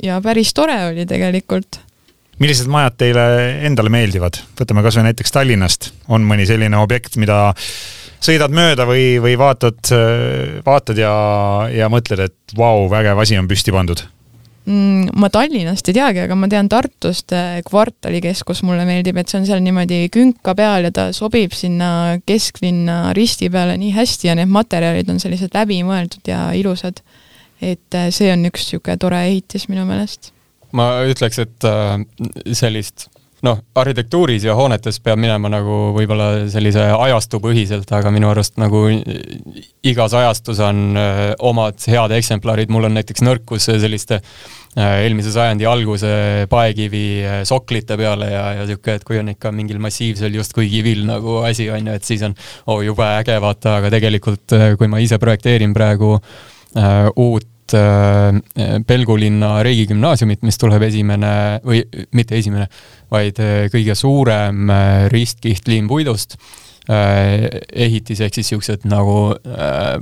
ja 0.00 0.20
päris 0.24 0.54
tore 0.56 0.78
oli 0.88 1.04
tegelikult. 1.06 1.82
millised 2.40 2.70
majad 2.72 2.96
teile 3.02 3.24
endale 3.68 3.92
meeldivad? 3.92 4.40
võtame 4.60 4.84
kas 4.86 4.96
või 4.96 5.10
näiteks 5.10 5.36
Tallinnast, 5.36 5.90
on 6.08 6.24
mõni 6.24 6.48
selline 6.48 6.80
objekt, 6.80 7.20
mida 7.20 7.50
sõidad 8.20 8.52
mööda 8.52 8.88
või, 8.88 9.20
või 9.20 9.36
vaatad, 9.40 9.92
vaatad 10.64 10.96
ja, 11.00 11.12
ja 11.72 11.92
mõtled, 11.92 12.24
et 12.30 12.56
vau, 12.56 12.88
vägev 12.88 13.20
asi 13.20 13.36
on 13.36 13.48
püsti 13.48 13.76
pandud 13.76 14.00
ma 14.70 15.28
Tallinnast 15.32 15.88
ei 15.90 15.96
teagi, 15.96 16.22
aga 16.24 16.36
ma 16.38 16.48
tean 16.50 16.68
Tartust 16.70 17.32
eh, 17.34 17.60
kvartalikeskus 17.66 18.62
mulle 18.66 18.84
meeldib, 18.88 19.18
et 19.20 19.30
see 19.30 19.40
on 19.40 19.46
seal 19.48 19.62
niimoodi 19.64 20.04
künka 20.14 20.54
peal 20.58 20.86
ja 20.86 20.92
ta 20.94 21.08
sobib 21.16 21.54
sinna 21.56 22.18
kesklinna 22.28 23.14
risti 23.16 23.50
peale 23.52 23.76
nii 23.80 23.94
hästi 23.96 24.30
ja 24.30 24.36
need 24.38 24.52
materjalid 24.52 25.10
on 25.10 25.20
sellised 25.22 25.54
läbimõeldud 25.56 26.30
ja 26.30 26.50
ilusad. 26.56 27.02
et 27.60 27.94
eh, 27.94 28.10
see 28.14 28.30
on 28.32 28.46
üks 28.48 28.68
niisugune 28.68 29.00
tore 29.00 29.24
ehitis 29.28 29.66
minu 29.72 29.86
meelest. 29.88 30.34
ma 30.72 30.92
ütleks, 31.08 31.40
et 31.42 31.66
äh, 31.66 31.96
sellist 32.54 33.08
noh, 33.42 33.56
arhitektuuris 33.80 34.44
ja 34.44 34.54
hoonetes 34.54 35.00
peab 35.00 35.18
minema 35.18 35.48
nagu 35.48 35.94
võib-olla 35.96 36.46
sellise 36.52 36.84
ajastupõhiselt, 36.92 37.88
aga 37.96 38.12
minu 38.12 38.28
arust 38.28 38.60
nagu 38.60 38.84
igas 39.80 40.12
ajastus 40.12 40.60
on 40.60 40.98
öö, 41.00 41.30
omad 41.48 41.80
head 41.88 42.12
eksemplarid, 42.18 42.68
mul 42.68 42.90
on 42.90 42.98
näiteks 43.00 43.24
nõrkus 43.24 43.70
selliste 43.70 44.20
Äh, 44.20 44.59
eelmise 44.78 45.32
sajandi 45.34 45.66
alguse 45.66 46.10
paekivi 46.50 47.04
äh, 47.26 47.38
soklite 47.48 47.96
peale 47.98 48.30
ja, 48.30 48.44
ja 48.54 48.66
niisugune, 48.66 48.98
et 49.00 49.06
kui 49.06 49.18
on 49.18 49.32
ikka 49.32 49.50
mingil 49.54 49.80
massiivsel 49.82 50.36
justkui 50.38 50.68
kivil 50.70 51.02
nagu 51.08 51.40
asi, 51.46 51.66
on 51.74 51.90
ju, 51.90 51.96
et 51.98 52.06
siis 52.06 52.22
on 52.26 52.36
oh, 52.70 52.78
jube 52.86 53.06
äge, 53.18 53.34
vaata, 53.42 53.80
aga 53.80 53.90
tegelikult 53.96 54.54
äh, 54.54 54.66
kui 54.78 54.90
ma 54.90 55.02
ise 55.02 55.18
projekteerin 55.22 55.74
praegu 55.74 56.12
äh, 56.14 57.10
uut 57.18 57.74
äh, 57.74 58.38
Pelgulinna 58.86 59.56
riigigümnaasiumit, 59.66 60.46
mis 60.46 60.58
tuleb 60.62 60.86
esimene 60.86 61.34
või 61.66 61.82
mitte 62.14 62.38
esimene, 62.38 62.70
vaid 63.10 63.42
äh, 63.42 63.66
kõige 63.74 63.98
suurem 63.98 64.70
äh, 64.70 65.08
ristkiht 65.10 65.66
liimpuidust 65.70 66.38
äh,, 66.86 67.50
ehitis 67.74 68.22
ehk 68.22 68.38
siis 68.38 68.52
niisugused 68.52 68.86
nagu 68.90 69.32
äh, 69.34 69.98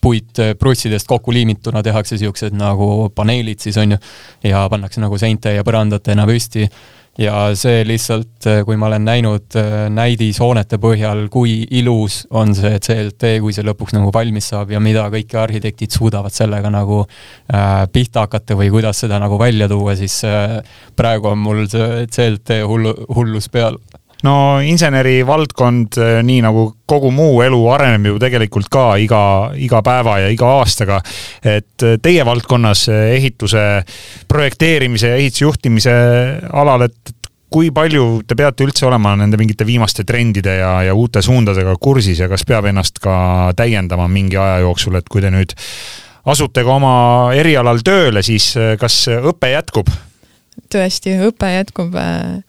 puit 0.00 0.40
prussidest 0.58 1.06
kokku 1.08 1.32
liimituna 1.34 1.82
tehakse 1.82 2.16
niisugused 2.16 2.56
nagu 2.58 3.10
paneelid 3.14 3.60
siis 3.62 3.76
on 3.78 3.94
ju, 3.94 4.00
ja 4.50 4.64
pannakse 4.70 5.02
nagu 5.02 5.18
seinte 5.20 5.54
ja 5.54 5.66
põrandatena 5.66 6.26
püsti. 6.28 6.66
Ja 7.20 7.50
see 7.58 7.82
lihtsalt, 7.84 8.46
kui 8.64 8.78
ma 8.80 8.86
olen 8.86 9.02
näinud 9.04 9.56
näidishoonete 9.92 10.78
põhjal, 10.80 11.24
kui 11.28 11.56
ilus 11.76 12.22
on 12.30 12.54
see 12.56 12.78
CLT, 12.78 13.32
kui 13.42 13.52
see 13.52 13.66
lõpuks 13.66 13.96
nagu 13.96 14.12
valmis 14.14 14.46
saab 14.52 14.70
ja 14.72 14.80
mida 14.80 15.08
kõik 15.12 15.34
arhitektid 15.42 15.92
suudavad 15.92 16.32
sellega 16.32 16.70
nagu 16.72 17.02
äh, 17.02 17.82
pihta 17.92 18.24
hakata 18.24 18.56
või 18.56 18.70
kuidas 18.72 19.02
seda 19.02 19.18
nagu 19.20 19.36
välja 19.42 19.68
tuua, 19.68 19.98
siis 19.98 20.20
äh, 20.24 20.60
praegu 20.96 21.32
on 21.34 21.42
mul 21.42 21.66
see 21.68 22.06
CLT 22.06 22.62
hullu, 22.70 22.94
hullus 23.18 23.50
peal 23.52 23.76
no 24.26 24.34
inseneri 24.64 25.20
valdkond, 25.26 25.96
eh, 26.00 26.18
nii 26.26 26.40
nagu 26.44 26.66
kogu 26.88 27.10
muu 27.14 27.40
elu, 27.44 27.60
areneb 27.72 28.10
ju 28.10 28.18
tegelikult 28.22 28.68
ka 28.72 28.84
iga, 29.00 29.22
iga 29.56 29.80
päeva 29.86 30.18
ja 30.24 30.32
iga 30.32 30.56
aastaga. 30.60 31.00
et 31.44 31.82
eh, 31.82 31.96
teie 32.02 32.24
valdkonnas 32.26 32.88
eh, 32.88 33.14
ehituse 33.16 33.64
projekteerimise 34.28 35.08
ja 35.08 35.16
ehitusjuhtimise 35.16 35.94
alal, 36.52 36.88
et 36.88 37.14
kui 37.50 37.70
palju 37.74 38.22
te 38.26 38.36
peate 38.38 38.64
üldse 38.64 38.86
olema 38.86 39.16
nende 39.18 39.38
mingite 39.40 39.66
viimaste 39.66 40.04
trendide 40.06 40.60
ja, 40.60 40.82
ja 40.86 40.94
uute 40.94 41.22
suundadega 41.22 41.74
kursis 41.80 42.20
ja 42.20 42.28
kas 42.30 42.44
peab 42.46 42.68
ennast 42.70 43.00
ka 43.02 43.50
täiendama 43.58 44.06
mingi 44.08 44.38
aja 44.38 44.60
jooksul, 44.62 45.00
et 45.00 45.08
kui 45.10 45.22
te 45.24 45.32
nüüd 45.34 45.56
asute 46.30 46.62
ka 46.62 46.76
oma 46.76 46.94
erialal 47.34 47.82
tööle, 47.82 48.22
siis 48.22 48.52
kas 48.78 49.02
õpe 49.10 49.50
jätkub? 49.50 49.90
tõesti, 50.70 51.16
õpe 51.26 51.48
jätkub 51.56 51.96
Äh, 51.96 52.42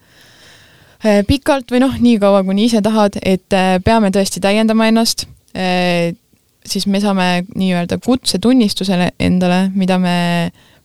pikalt 1.27 1.71
või 1.73 1.81
noh, 1.81 1.93
nii 1.97 2.17
kaua, 2.21 2.43
kuni 2.45 2.67
ise 2.69 2.81
tahad, 2.85 3.17
et 3.25 3.55
äh, 3.57 3.77
peame 3.83 4.11
tõesti 4.13 4.41
täiendama 4.43 4.89
ennast, 4.91 5.25
äh, 5.57 6.11
siis 6.65 6.85
me 6.87 7.01
saame 7.01 7.43
nii-öelda 7.55 7.97
kutsetunnistusele 8.03 9.11
endale, 9.19 9.63
mida 9.73 9.97
me 10.01 10.17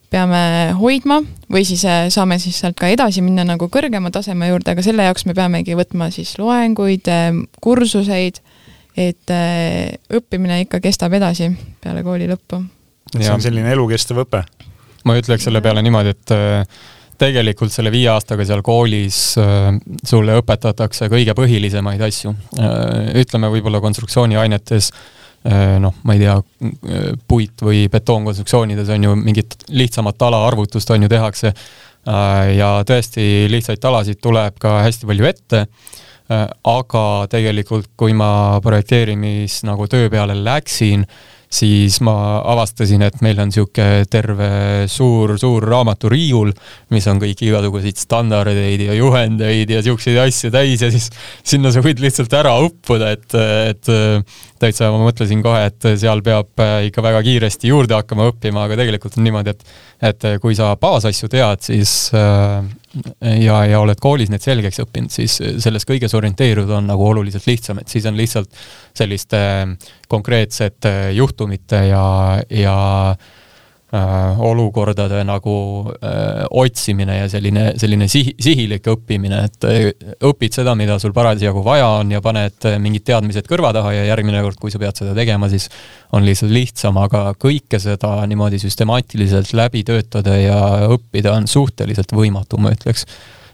peame 0.09 0.39
hoidma 0.79 1.19
või 1.51 1.65
siis 1.67 1.83
saame 1.83 2.37
siis 2.39 2.61
sealt 2.63 2.77
ka 2.79 2.87
edasi 2.89 3.21
minna 3.21 3.43
nagu 3.45 3.67
kõrgema 3.69 4.09
taseme 4.15 4.47
juurde, 4.47 4.71
aga 4.71 4.85
selle 4.85 5.03
jaoks 5.03 5.27
me 5.27 5.35
peamegi 5.35 5.75
võtma 5.75 6.07
siis 6.15 6.31
loenguid, 6.39 7.09
kursuseid, 7.61 8.39
et 8.97 9.33
õppimine 10.07 10.61
ikka 10.63 10.79
kestab 10.81 11.13
edasi 11.19 11.51
peale 11.83 12.05
kooli 12.07 12.31
lõppu. 12.31 12.61
see 13.17 13.33
on 13.33 13.43
selline 13.43 13.75
elukestev 13.75 14.23
õpe? 14.23 14.45
ma 15.03 15.19
ütleks 15.19 15.43
selle 15.43 15.59
peale 15.61 15.83
niimoodi, 15.83 16.15
et 16.15 16.33
tegelikult 17.17 17.73
selle 17.73 17.91
viie 17.93 18.09
aastaga 18.11 18.45
seal 18.47 18.63
koolis 18.65 19.19
äh, 19.41 19.69
sulle 20.05 20.37
õpetatakse 20.41 21.09
kõige 21.11 21.35
põhilisemaid 21.37 22.01
asju. 22.07 22.33
Äh, 22.61 23.11
ütleme 23.23 23.49
võib-olla 23.53 23.81
konstruktsiooniainetes 23.83 24.91
äh, 24.93 25.77
noh, 25.83 25.97
ma 26.07 26.17
ei 26.17 26.23
tea, 26.23 26.37
puit- 27.27 27.65
või 27.65 27.85
betoonkonstruktsioonides 27.91 28.93
on 28.95 29.09
ju 29.09 29.15
mingit 29.19 29.57
lihtsamat 29.69 30.19
talaarvutust 30.21 30.95
on 30.95 31.07
ju 31.07 31.11
tehakse 31.11 31.53
ja 32.07 32.67
tõesti 32.87 33.49
lihtsaid 33.51 33.81
talasid 33.83 34.21
tuleb 34.23 34.55
ka 34.63 34.77
hästi 34.85 35.09
palju 35.09 35.25
ette, 35.27 35.65
aga 36.71 37.01
tegelikult, 37.27 37.89
kui 37.99 38.15
ma 38.15 38.61
projekteerimis 38.63 39.57
nagu 39.67 39.89
töö 39.91 40.07
peale 40.13 40.37
läksin, 40.39 41.03
siis 41.49 41.99
ma 42.03 42.13
avastasin, 42.43 43.05
et 43.07 43.21
meil 43.23 43.39
on 43.39 43.51
niisugune 43.51 44.07
terve 44.11 44.49
suur-suur 44.91 45.63
raamaturiiul, 45.63 46.51
mis 46.93 47.07
on 47.07 47.21
kõik 47.21 47.43
igasuguseid 47.47 48.01
standardeid 48.01 48.83
ja 48.87 48.97
juhendeid 48.97 49.71
ja 49.71 49.81
niisuguseid 49.81 50.19
asju 50.25 50.51
täis 50.53 50.83
ja 50.83 50.91
siis 50.93 51.09
sinna 51.47 51.71
sa 51.71 51.83
võid 51.85 52.03
lihtsalt 52.03 52.35
ära 52.37 52.57
uppuda, 52.65 53.13
et, 53.15 53.37
et 53.71 53.91
täitsa 54.59 54.91
ma 54.91 55.01
mõtlesin 55.05 55.43
kohe, 55.45 55.67
et 55.71 55.91
seal 56.01 56.23
peab 56.25 56.65
ikka 56.89 57.05
väga 57.05 57.23
kiiresti 57.25 57.71
juurde 57.71 57.95
hakkama 57.95 58.31
õppima, 58.33 58.67
aga 58.67 58.79
tegelikult 58.83 59.19
on 59.19 59.27
niimoodi, 59.27 59.55
et 59.55 59.77
et 60.07 60.25
kui 60.43 60.53
sa 60.53 60.75
baasasju 60.77 61.29
tead, 61.31 61.63
siis 61.65 61.93
ja, 63.21 63.61
ja 63.65 63.79
oled 63.79 63.99
koolis 64.01 64.31
need 64.33 64.43
selgeks 64.43 64.81
õppinud, 64.83 65.13
siis 65.13 65.39
selles 65.63 65.87
kõiges 65.87 66.15
orienteeruda 66.17 66.77
on 66.79 66.87
nagu 66.89 67.07
oluliselt 67.07 67.47
lihtsam, 67.49 67.81
et 67.81 67.91
siis 67.91 68.05
on 68.09 68.17
lihtsalt 68.17 68.53
selliste 68.97 69.39
konkreetsete 70.07 70.93
juhtumite 71.17 71.83
ja, 71.89 72.05
ja 72.49 72.77
äh, 73.11 73.35
olukordade 73.87 75.21
nagu 75.23 75.53
äh, 76.03 76.43
otsimine 76.51 77.21
ja 77.21 77.29
selline, 77.31 77.69
selline 77.79 78.09
sihi, 78.11 78.33
sihilik 78.43 78.89
õppimine, 78.91 79.39
et 79.47 79.67
äh, 79.67 80.09
õpid 80.27 80.57
seda, 80.59 80.73
mida 80.75 80.97
sul 80.99 81.13
parasjagu 81.15 81.63
vaja 81.63 81.87
on 82.01 82.11
ja 82.11 82.19
paned 82.23 82.67
mingid 82.83 83.05
teadmised 83.07 83.47
kõrva 83.47 83.71
taha 83.77 83.93
ja 83.95 84.03
järgmine 84.09 84.41
kord, 84.43 84.59
kui 84.59 84.73
sa 84.73 84.81
pead 84.81 84.99
seda 84.99 85.15
tegema, 85.15 85.47
siis 85.47 85.69
on 86.11 86.27
lihtsalt 86.27 86.51
lihtsam, 86.51 86.99
aga 86.99 87.31
kõike 87.39 87.79
seda 87.79 88.19
niimoodi 88.27 88.59
süstemaatiliselt 88.59 89.55
läbi 89.55 89.85
töötada 89.87 90.35
ja 90.35 90.59
õppida 90.91 91.37
on 91.37 91.47
suhteliselt 91.47 92.11
võimatu, 92.11 92.59
ma 92.59 92.75
ütleks 92.75 93.07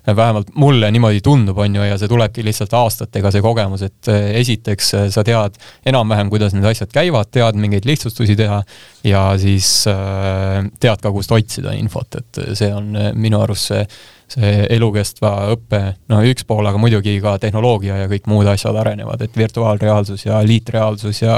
vähemalt 0.07 0.49
mulle 0.59 0.91
niimoodi 0.91 1.21
tundub, 1.23 1.57
on 1.57 1.75
ju, 1.75 1.83
ja 1.87 1.97
see 1.99 2.09
tulebki 2.11 2.43
lihtsalt 2.43 2.73
aastatega, 2.75 3.31
see 3.31 3.43
kogemus, 3.43 3.85
et 3.87 4.11
eh, 4.11 4.31
esiteks 4.41 4.93
eh, 4.99 5.05
sa 5.13 5.23
tead 5.23 5.59
enam-vähem, 5.89 6.31
kuidas 6.33 6.55
need 6.55 6.67
asjad 6.67 6.91
käivad, 6.93 7.31
tead 7.31 7.59
mingeid 7.59 7.87
lihtsustusi 7.87 8.35
teha 8.39 8.59
ja 9.07 9.23
siis 9.39 9.69
eh, 9.91 10.59
tead 10.83 11.03
ka, 11.03 11.13
kust 11.15 11.31
otsida 11.35 11.75
infot, 11.79 12.19
et 12.19 12.41
see 12.59 12.71
on 12.75 12.91
minu 13.15 13.39
arust 13.43 13.71
see 13.71 13.85
see 14.33 14.65
elukestva 14.73 15.31
õppe, 15.53 15.79
no 16.11 16.21
üks 16.25 16.45
pool, 16.47 16.65
aga 16.67 16.79
muidugi 16.81 17.15
ka 17.23 17.35
tehnoloogia 17.41 18.03
ja 18.03 18.09
kõik 18.11 18.27
muud 18.31 18.47
asjad 18.49 18.75
arenevad, 18.79 19.21
et 19.25 19.37
virtuaalreaalsus 19.37 20.25
ja 20.25 20.39
liitreaalsus 20.45 21.21
ja 21.21 21.37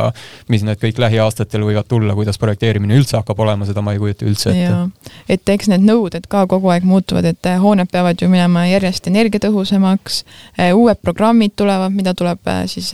mis 0.52 0.64
need 0.66 0.80
kõik 0.82 1.00
lähiaastatel 1.04 1.66
võivad 1.68 1.90
tulla, 1.92 2.16
kuidas 2.18 2.40
projekteerimine 2.42 2.98
üldse 3.00 3.18
hakkab 3.20 3.42
olema, 3.46 3.68
seda 3.68 3.84
ma 3.86 3.96
ei 3.96 4.02
kujuta 4.02 4.28
üldse 4.30 4.54
ette. 4.54 5.12
et 5.36 5.54
eks 5.56 5.72
need 5.72 5.86
nõuded 5.88 6.28
ka 6.32 6.46
kogu 6.52 6.72
aeg 6.74 6.88
muutuvad, 6.88 7.28
et 7.28 7.52
eh, 7.52 7.60
hooned 7.62 7.92
peavad 7.92 8.22
ju 8.22 8.30
minema 8.32 8.66
järjest 8.70 9.10
energiatõhusamaks, 9.12 10.22
eh, 10.58 10.72
uued 10.76 11.02
programmid 11.04 11.56
tulevad, 11.60 11.94
mida 11.96 12.16
tuleb 12.18 12.40
eh, 12.52 12.64
siis 12.72 12.94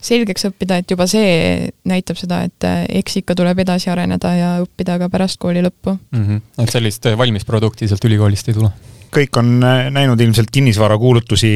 selgeks 0.00 0.48
õppida, 0.50 0.80
et 0.80 0.90
juba 0.90 1.06
see 1.10 1.70
näitab 1.88 2.18
seda, 2.20 2.42
et 2.48 2.68
eks 3.00 3.20
ikka 3.22 3.36
tuleb 3.38 3.64
edasi 3.64 3.90
areneda 3.92 4.34
ja 4.36 4.52
õppida 4.64 4.98
ka 5.00 5.10
pärast 5.12 5.40
kooli 5.40 5.64
lõppu 5.64 5.96
mm. 5.96 6.24
-hmm. 6.24 6.64
et 6.64 6.72
sellist 6.72 7.10
valmis 7.16 7.44
produkti 7.44 7.88
sealt 7.88 8.04
ülikoolist 8.04 8.48
ei 8.48 8.56
tule? 8.56 8.72
Kõik 9.14 9.38
on 9.40 9.52
näinud 9.60 10.20
ilmselt 10.20 10.50
kinnisvarakuulutusi, 10.54 11.50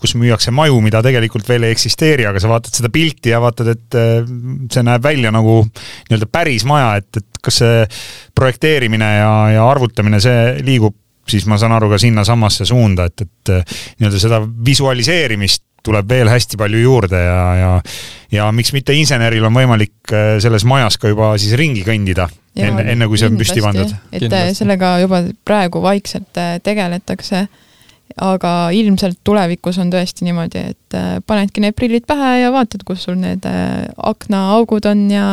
kus 0.00 0.14
müüakse 0.20 0.52
maju, 0.54 0.80
mida 0.84 1.02
tegelikult 1.04 1.48
veel 1.48 1.66
ei 1.66 1.76
eksisteeri, 1.76 2.26
aga 2.28 2.42
sa 2.42 2.50
vaatad 2.52 2.76
seda 2.76 2.92
pilti 2.92 3.32
ja 3.32 3.40
vaatad, 3.42 3.72
et 3.74 3.98
äh, 3.98 4.32
see 4.72 4.86
näeb 4.86 5.04
välja 5.04 5.32
nagu 5.34 5.60
nii-öelda 5.64 6.30
päris 6.32 6.66
maja, 6.68 6.96
et, 7.00 7.22
et 7.22 7.44
kas 7.44 7.62
see 7.62 7.84
projekteerimine 8.36 9.12
ja, 9.20 9.32
ja 9.56 9.68
arvutamine, 9.70 10.20
see 10.22 10.58
liigub 10.66 10.96
siis 11.30 11.46
ma 11.46 11.58
saan 11.60 11.74
aru 11.76 11.92
ka 11.92 11.98
sinnasamasse 12.00 12.66
suunda, 12.68 13.06
et, 13.06 13.26
et 13.26 13.52
äh, 13.54 13.76
nii-öelda 14.00 14.20
seda 14.22 14.40
visualiseerimist 14.66 15.64
tuleb 15.86 16.08
veel 16.08 16.28
hästi 16.30 16.58
palju 16.60 16.82
juurde 16.84 17.20
ja, 17.24 17.42
ja 17.58 17.70
ja 18.30 18.50
miks 18.54 18.72
mitte 18.74 18.94
inseneril 18.96 19.44
on 19.46 19.56
võimalik 19.56 20.12
äh, 20.14 20.36
selles 20.42 20.64
majas 20.68 20.98
ka 21.00 21.10
juba 21.10 21.32
siis 21.40 21.56
ringi 21.58 21.82
kõndida, 21.86 22.28
enne, 22.58 22.84
enne 22.92 23.08
kui 23.10 23.18
see 23.18 23.30
on 23.30 23.38
püsti 23.40 23.62
pandud. 23.64 23.90
et 23.90 24.20
äh, 24.20 24.26
kindlasti. 24.26 24.60
sellega 24.62 24.94
juba 25.02 25.24
praegu 25.46 25.82
vaikselt 25.82 26.38
äh, 26.38 26.58
tegeletakse, 26.62 27.46
aga 28.20 28.52
ilmselt 28.74 29.20
tulevikus 29.26 29.78
on 29.82 29.90
tõesti 29.92 30.26
niimoodi, 30.26 30.62
et 30.74 31.00
panedki 31.26 31.62
need 31.62 31.76
prillid 31.78 32.06
pähe 32.10 32.40
ja 32.42 32.54
vaatad, 32.54 32.82
kus 32.86 33.06
sul 33.06 33.18
need 33.20 33.46
aknaaugud 33.46 34.88
on 34.90 35.04
ja 35.14 35.26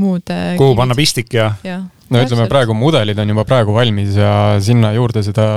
muud 0.00 0.34
kuhu 0.58 0.76
panna 0.78 0.96
pistik 0.98 1.32
ja, 1.36 1.52
ja 1.66 1.82
no 2.10 2.24
ütleme, 2.24 2.48
praegu 2.50 2.74
mudelid 2.74 3.18
on 3.22 3.36
juba 3.36 3.46
praegu 3.48 3.76
valmis 3.76 4.16
ja 4.18 4.34
sinna 4.64 4.94
juurde 4.96 5.22
seda 5.26 5.50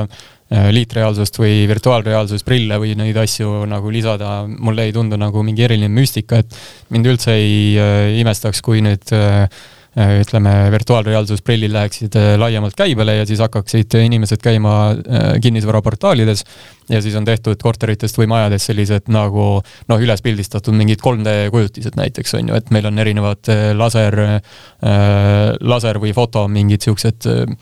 Äh, 0.54 0.68
liitreaalsust 0.76 1.40
või 1.40 1.64
virtuaalreaalsusprille 1.66 2.76
või 2.78 2.92
neid 3.00 3.18
asju 3.18 3.64
nagu 3.66 3.90
lisada, 3.90 4.44
mulle 4.46 4.84
ei 4.86 4.92
tundu 4.94 5.18
nagu 5.18 5.42
mingi 5.42 5.64
eriline 5.66 5.90
müstika, 5.90 6.44
et 6.44 6.58
mind 6.94 7.10
üldse 7.10 7.34
ei 7.40 7.56
äh, 7.80 8.12
imestaks, 8.20 8.62
kui 8.62 8.84
nüüd 8.86 9.14
äh, 9.18 9.48
ütleme, 9.94 10.52
virtuaalreaalsusprillid 10.74 11.74
läheksid 11.74 12.16
laiemalt 12.42 12.74
käibele 12.78 13.20
ja 13.20 13.28
siis 13.30 13.44
hakkaksid 13.44 13.94
inimesed 14.00 14.42
käima 14.42 14.96
kinnisvaraportaalides 15.42 16.42
ja 16.90 17.02
siis 17.02 17.14
on 17.20 17.28
tehtud 17.28 17.62
korteritest 17.62 18.18
või 18.18 18.28
majadest 18.32 18.72
sellised 18.72 19.12
nagu 19.14 19.46
noh, 19.62 20.02
üles 20.02 20.26
pildistatud 20.26 20.74
mingid 20.78 21.04
3D 21.04 21.52
kujutised 21.54 22.00
näiteks 22.00 22.34
on 22.40 22.50
ju, 22.50 22.58
et 22.58 22.74
meil 22.74 22.90
on 22.90 23.00
erinevad 23.06 23.54
laser, 23.78 24.20
laser 25.62 26.02
või 26.02 26.16
foto 26.18 26.48
mingid 26.50 26.90
siuksed 26.90 27.30
Äh, 27.30 27.56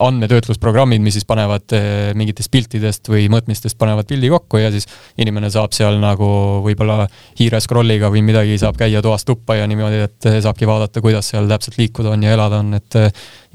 andmetöötlusprogrammid, 0.00 1.00
mis 1.02 1.14
siis 1.14 1.26
panevad 1.28 1.72
äh, 1.76 2.12
mingitest 2.18 2.50
piltidest 2.50 3.10
või 3.10 3.28
mõõtmistest 3.30 3.78
panevad 3.78 4.08
pildi 4.08 4.30
kokku 4.32 4.58
ja 4.58 4.70
siis 4.74 4.88
inimene 5.22 5.50
saab 5.52 5.74
seal 5.76 6.00
nagu 6.02 6.28
võib-olla 6.64 7.06
hiire 7.38 7.60
scroll'iga 7.62 8.10
või 8.12 8.24
midagi 8.26 8.56
saab 8.58 8.78
käia 8.80 9.02
toast 9.04 9.28
tuppa 9.28 9.58
ja 9.60 9.66
niimoodi, 9.70 10.00
et 10.08 10.28
äh, 10.30 10.40
saabki 10.42 10.66
vaadata, 10.68 11.02
kuidas 11.04 11.30
seal 11.32 11.46
täpselt 11.50 11.78
liikuda 11.78 12.16
on 12.16 12.24
ja 12.26 12.34
elada 12.34 12.62
on, 12.64 12.74
et 12.80 12.98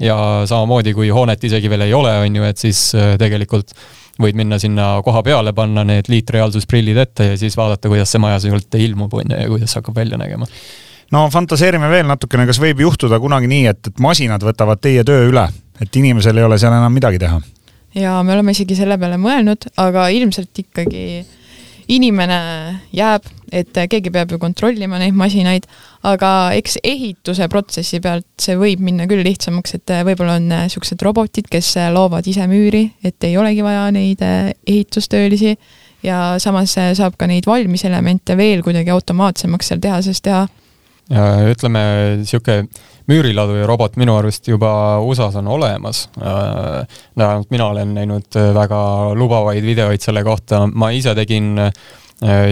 ja 0.00 0.16
samamoodi, 0.48 0.94
kui 0.96 1.10
hoonet 1.12 1.44
isegi 1.44 1.70
veel 1.70 1.84
ei 1.88 1.92
ole, 1.96 2.14
on 2.24 2.40
ju, 2.40 2.46
et 2.48 2.62
siis 2.62 2.86
tegelikult 3.20 3.76
võid 4.22 4.36
minna 4.38 4.58
sinna 4.60 4.94
koha 5.04 5.22
peale, 5.26 5.52
panna 5.56 5.84
need 5.88 6.08
liitreaalsusprillid 6.12 7.00
ette 7.04 7.32
ja 7.32 7.36
siis 7.40 7.56
vaadata, 7.58 7.92
kuidas 7.92 8.12
see 8.12 8.22
maja 8.22 8.40
sealt 8.44 8.80
ilmub, 8.80 9.12
on 9.20 9.28
ju, 9.28 9.36
ja 9.36 9.52
kuidas 9.52 9.76
hakkab 9.78 10.00
välja 10.00 10.20
nägema 10.20 10.48
no 11.12 11.26
fantaseerime 11.32 11.90
veel 11.92 12.08
natukene, 12.08 12.46
kas 12.48 12.60
võib 12.62 12.82
juhtuda 12.86 13.20
kunagi 13.22 13.50
nii, 13.50 13.66
et, 13.72 13.92
et 13.92 14.02
masinad 14.02 14.42
võtavad 14.44 14.80
teie 14.82 15.04
töö 15.06 15.28
üle, 15.30 15.46
et 15.82 16.00
inimesel 16.00 16.40
ei 16.40 16.48
ole 16.48 16.58
seal 16.60 16.74
enam 16.76 16.94
midagi 16.94 17.20
teha? 17.22 17.40
ja 17.98 18.16
me 18.24 18.34
oleme 18.34 18.54
isegi 18.56 18.76
selle 18.78 18.96
peale 18.98 19.20
mõelnud, 19.20 19.68
aga 19.82 20.08
ilmselt 20.14 20.64
ikkagi 20.64 21.04
inimene 21.92 22.38
jääb, 22.94 23.26
et 23.52 23.76
keegi 23.90 24.12
peab 24.14 24.30
ju 24.32 24.38
kontrollima 24.40 24.96
neid 25.00 25.16
masinaid, 25.18 25.66
aga 26.08 26.52
eks 26.56 26.78
ehituse 26.88 27.48
protsessi 27.52 28.00
pealt 28.00 28.26
see 28.40 28.56
võib 28.56 28.80
minna 28.80 29.04
küll 29.10 29.24
lihtsamaks, 29.26 29.76
et 29.76 29.94
võib-olla 30.06 30.38
on 30.40 30.48
niisugused 30.54 31.04
robotid, 31.04 31.50
kes 31.52 31.74
loovad 31.92 32.28
ise 32.30 32.46
müüri, 32.48 32.86
et 33.04 33.28
ei 33.28 33.36
olegi 33.36 33.64
vaja 33.66 33.90
neid 33.92 34.24
ehitustöölisi 34.24 35.56
ja 36.06 36.22
samas 36.42 36.78
saab 36.78 37.18
ka 37.18 37.28
neid 37.28 37.46
valmiselemente 37.46 38.38
veel 38.40 38.64
kuidagi 38.64 38.94
automaatsemaks 38.94 39.72
seal 39.72 39.82
tehases 39.82 40.24
teha 40.24 40.46
ütleme, 41.10 41.82
niisugune 42.20 42.68
müüriladuja 43.10 43.66
robot 43.66 43.96
minu 44.00 44.14
arust 44.16 44.46
juba 44.48 45.00
USA-s 45.02 45.36
on 45.40 45.46
olemas. 45.46 46.08
vähemalt 46.16 47.50
mina 47.50 47.66
olen 47.66 47.94
näinud 47.94 48.38
väga 48.54 48.82
lubavaid 49.18 49.64
videoid 49.64 50.00
selle 50.00 50.22
kohta, 50.24 50.66
ma 50.66 50.90
ise 50.94 51.14
tegin 51.18 51.58
äh, 51.58 51.72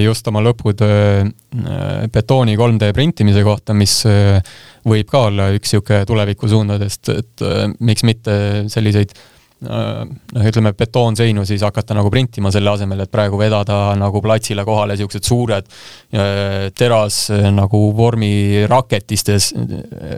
just 0.03 0.27
oma 0.29 0.43
lõputöö 0.43 1.23
äh, 1.23 2.07
betooni 2.13 2.57
3D 2.57 2.93
printimise 2.95 3.45
kohta, 3.47 3.75
mis 3.75 4.01
äh, 4.07 4.41
võib 4.87 5.11
ka 5.11 5.27
olla 5.31 5.51
üks 5.55 5.71
niisugune 5.71 6.07
tulevikusuundadest, 6.09 7.13
et 7.15 7.45
miks 7.81 8.05
mitte 8.09 8.41
selliseid 8.73 9.15
Äh, 9.15 9.40
noh, 9.67 10.47
ütleme 10.49 10.73
betoonseinu 10.77 11.45
siis 11.49 11.63
hakata 11.67 11.95
nagu 11.97 12.11
printima 12.13 12.53
selle 12.55 12.73
asemel, 12.73 13.05
et 13.05 13.13
praegu 13.13 13.39
vedada 13.41 13.93
nagu 13.99 14.23
platsile 14.25 14.65
kohale 14.65 14.97
niisugused 14.97 15.27
suured 15.27 15.67
äh, 15.69 16.71
teras 16.77 17.23
äh, 17.35 17.49
nagu 17.55 17.83
vormi 17.97 18.67
raketistes, 18.71 19.51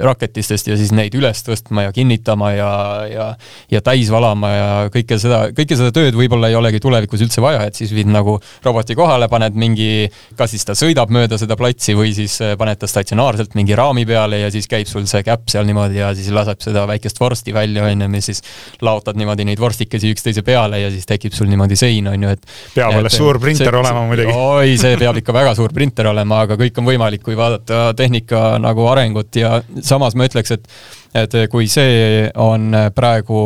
raketistest 0.03 0.71
ja 0.71 0.79
siis 0.79 0.93
neid 0.95 1.15
üles 1.19 1.43
tõstma 1.47 1.89
ja 1.89 1.95
kinnitama 1.95 2.53
ja, 2.55 2.73
ja 3.11 3.29
ja 3.73 3.81
täis 3.85 4.11
valama 4.13 4.51
ja 4.53 4.69
kõike 4.93 5.19
seda, 5.21 5.45
kõike 5.57 5.79
seda 5.79 5.93
tööd 5.95 6.17
võib-olla 6.19 6.51
ei 6.51 6.57
olegi 6.59 6.81
tulevikus 6.83 7.23
üldse 7.25 7.43
vaja, 7.43 7.65
et 7.67 7.79
siis 7.79 7.93
viid 7.95 8.11
nagu 8.11 8.39
roboti 8.65 8.97
kohale, 8.99 9.29
paned 9.33 9.57
mingi, 9.59 10.09
kas 10.39 10.53
siis 10.55 10.67
ta 10.69 10.77
sõidab 10.79 11.13
mööda 11.15 11.39
seda 11.41 11.57
platsi 11.59 11.97
või 11.99 12.13
siis 12.17 12.39
paned 12.59 12.81
ta 12.81 12.91
statsionaarselt 12.91 13.57
mingi 13.59 13.77
raami 13.79 14.07
peale 14.09 14.43
ja 14.45 14.51
siis 14.55 14.69
käib 14.71 14.91
sul 14.91 15.07
see 15.11 15.25
käpp 15.27 15.51
seal 15.53 15.67
niimoodi 15.69 16.01
ja 16.01 16.13
siis 16.17 16.31
laseb 16.35 16.63
seda 16.63 16.85
väikest 16.91 17.21
vorsti 17.21 17.55
välja, 17.55 17.87
on 17.89 18.07
ju, 18.07 18.11
mis 18.13 18.31
siis 18.31 18.43
laotad 18.85 19.19
niimoodi 19.19 19.32
niimoodi 19.33 19.47
neid 19.49 19.61
vorstikesi 19.61 20.13
üksteise 20.13 20.43
peale 20.45 20.81
ja 20.81 20.91
siis 20.93 21.07
tekib 21.09 21.33
sul 21.33 21.49
niimoodi 21.49 21.77
sein, 21.79 22.07
on 22.09 22.23
ju, 22.23 22.33
et 22.37 22.43
peab 22.75 22.97
alles 22.99 23.17
suur 23.17 23.39
printer 23.41 23.71
see, 23.71 23.81
olema 23.81 24.05
muidugi. 24.07 24.33
oi, 24.33 24.75
see 24.81 24.97
peab 25.01 25.17
ikka 25.21 25.33
väga 25.33 25.55
suur 25.57 25.73
printer 25.73 26.11
olema, 26.13 26.43
aga 26.47 26.59
kõik 26.61 26.81
on 26.81 26.89
võimalik, 26.89 27.23
kui 27.25 27.37
vaadata 27.39 27.93
tehnika 27.97 28.59
nagu 28.63 28.87
arengut 28.93 29.35
ja 29.37 29.63
samas 29.81 30.17
ma 30.17 30.29
ütleks, 30.29 30.59
et 30.59 30.69
et 31.15 31.35
kui 31.53 31.67
see 31.69 32.29
on 32.41 32.71
praegu 32.97 33.41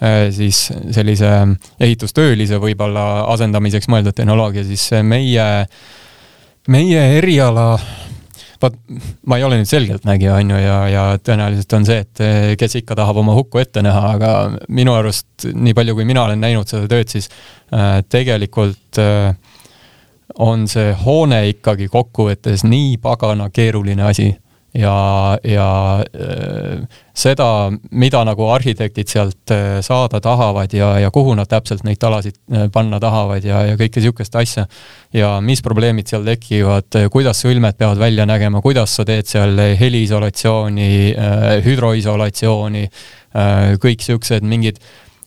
eh, 0.00 0.30
siis 0.32 0.64
sellise 0.96 1.32
ehitustöölise 1.80 2.60
võib-olla 2.60 3.26
asendamiseks 3.34 3.90
mõeldud 3.92 4.16
tehnoloogia, 4.16 4.64
siis 4.64 4.86
meie, 5.04 5.48
meie 6.72 7.04
eriala 7.18 7.74
vaat 8.62 8.76
ma 9.26 9.38
ei 9.38 9.46
ole 9.46 9.58
nüüd 9.60 9.70
selgeltnägija, 9.70 10.36
on 10.40 10.52
ju, 10.54 10.60
ja, 10.62 10.76
ja 10.90 11.04
tõenäoliselt 11.22 11.76
on 11.78 11.86
see, 11.88 12.02
et 12.04 12.22
eh, 12.24 12.50
kes 12.60 12.78
ikka 12.82 12.96
tahab 12.98 13.20
oma 13.22 13.36
hukku 13.36 13.62
ette 13.62 13.82
näha, 13.84 14.14
aga 14.16 14.32
minu 14.72 14.94
arust 14.96 15.48
nii 15.52 15.74
palju, 15.76 15.96
kui 15.98 16.06
mina 16.08 16.26
olen 16.26 16.42
näinud 16.42 16.70
seda 16.70 16.88
tööd, 16.90 17.10
siis 17.12 17.28
äh, 17.74 18.00
tegelikult 18.12 19.02
äh, 19.02 19.34
on 20.42 20.66
see 20.70 20.92
hoone 21.04 21.42
ikkagi 21.50 21.90
kokkuvõttes 21.92 22.64
nii 22.64 22.96
pagana 23.02 23.50
keeruline 23.52 24.06
asi 24.08 24.30
ja, 24.74 25.38
ja 25.44 25.68
äh, 26.00 27.01
seda, 27.14 27.46
mida 27.90 28.22
nagu 28.24 28.48
arhitektid 28.54 29.10
sealt 29.10 29.52
äh, 29.52 29.80
saada 29.84 30.20
tahavad 30.24 30.72
ja, 30.72 30.94
ja 31.02 31.10
kuhu 31.12 31.34
nad 31.36 31.50
täpselt 31.50 31.84
neid 31.84 32.00
talasid 32.00 32.38
äh, 32.52 32.66
panna 32.72 33.00
tahavad 33.00 33.44
ja, 33.44 33.62
ja 33.68 33.76
kõike 33.76 34.00
niisugust 34.00 34.36
asja. 34.40 34.66
ja 35.12 35.34
mis 35.44 35.62
probleemid 35.62 36.08
seal 36.08 36.24
tekivad, 36.24 36.88
kuidas 37.12 37.44
sõlmed 37.44 37.76
peavad 37.76 38.00
välja 38.00 38.26
nägema, 38.28 38.62
kuidas 38.64 38.96
sa 38.96 39.04
teed 39.04 39.28
seal 39.28 39.60
heliisolatsiooni, 39.78 40.90
hüdroisolatsiooni, 41.64 42.84
kõik 43.82 44.02
niisugused 44.02 44.46
mingid 44.48 44.80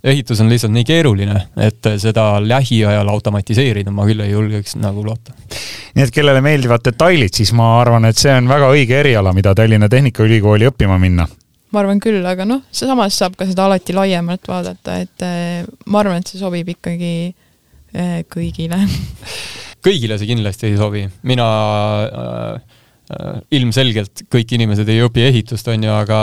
ehitus 0.05 0.41
on 0.41 0.49
lihtsalt 0.49 0.73
nii 0.73 0.85
keeruline, 0.85 1.39
et 1.57 1.87
seda 2.01 2.35
lähiajal 2.41 3.09
automatiseerida 3.09 3.93
ma 3.93 4.05
küll 4.09 4.21
ei 4.25 4.33
julgeks 4.33 4.77
nagu 4.81 5.05
loota. 5.05 5.33
nii 5.95 6.05
et 6.05 6.13
kellele 6.13 6.41
meeldivad 6.45 6.85
detailid, 6.85 7.33
siis 7.33 7.53
ma 7.57 7.75
arvan, 7.79 8.05
et 8.09 8.17
see 8.17 8.33
on 8.33 8.49
väga 8.49 8.69
õige 8.73 8.99
eriala, 9.01 9.33
mida 9.33 9.55
Tallinna 9.55 9.89
Tehnikaülikooli 9.89 10.69
õppima 10.73 10.99
minna 11.01 11.27
ma 11.75 11.83
arvan 11.83 11.99
küll, 12.03 12.23
aga 12.25 12.47
noh, 12.47 12.63
samas 12.71 13.19
saab 13.19 13.35
ka 13.35 13.47
seda 13.49 13.67
alati 13.67 13.95
laiemalt 13.95 14.47
vaadata, 14.47 14.95
et 15.03 15.27
eh, 15.27 15.67
ma 15.91 16.01
arvan, 16.01 16.23
et 16.23 16.31
see 16.31 16.39
sobib 16.39 16.71
ikkagi 16.71 17.13
eh, 17.27 18.17
kõigile 18.31 18.79
kõigile 19.85 20.17
see 20.17 20.31
kindlasti 20.31 20.71
ei 20.71 20.79
sobi, 20.79 21.03
mina 21.27 21.51
äh, 22.07 22.81
Äh, 23.05 23.35
ilmselgelt 23.53 24.23
kõik 24.33 24.55
inimesed 24.57 24.88
ei 24.89 25.03
õpi 25.05 25.27
ehitust, 25.27 25.67
on 25.69 25.83
ju, 25.85 25.91
aga 25.93 26.19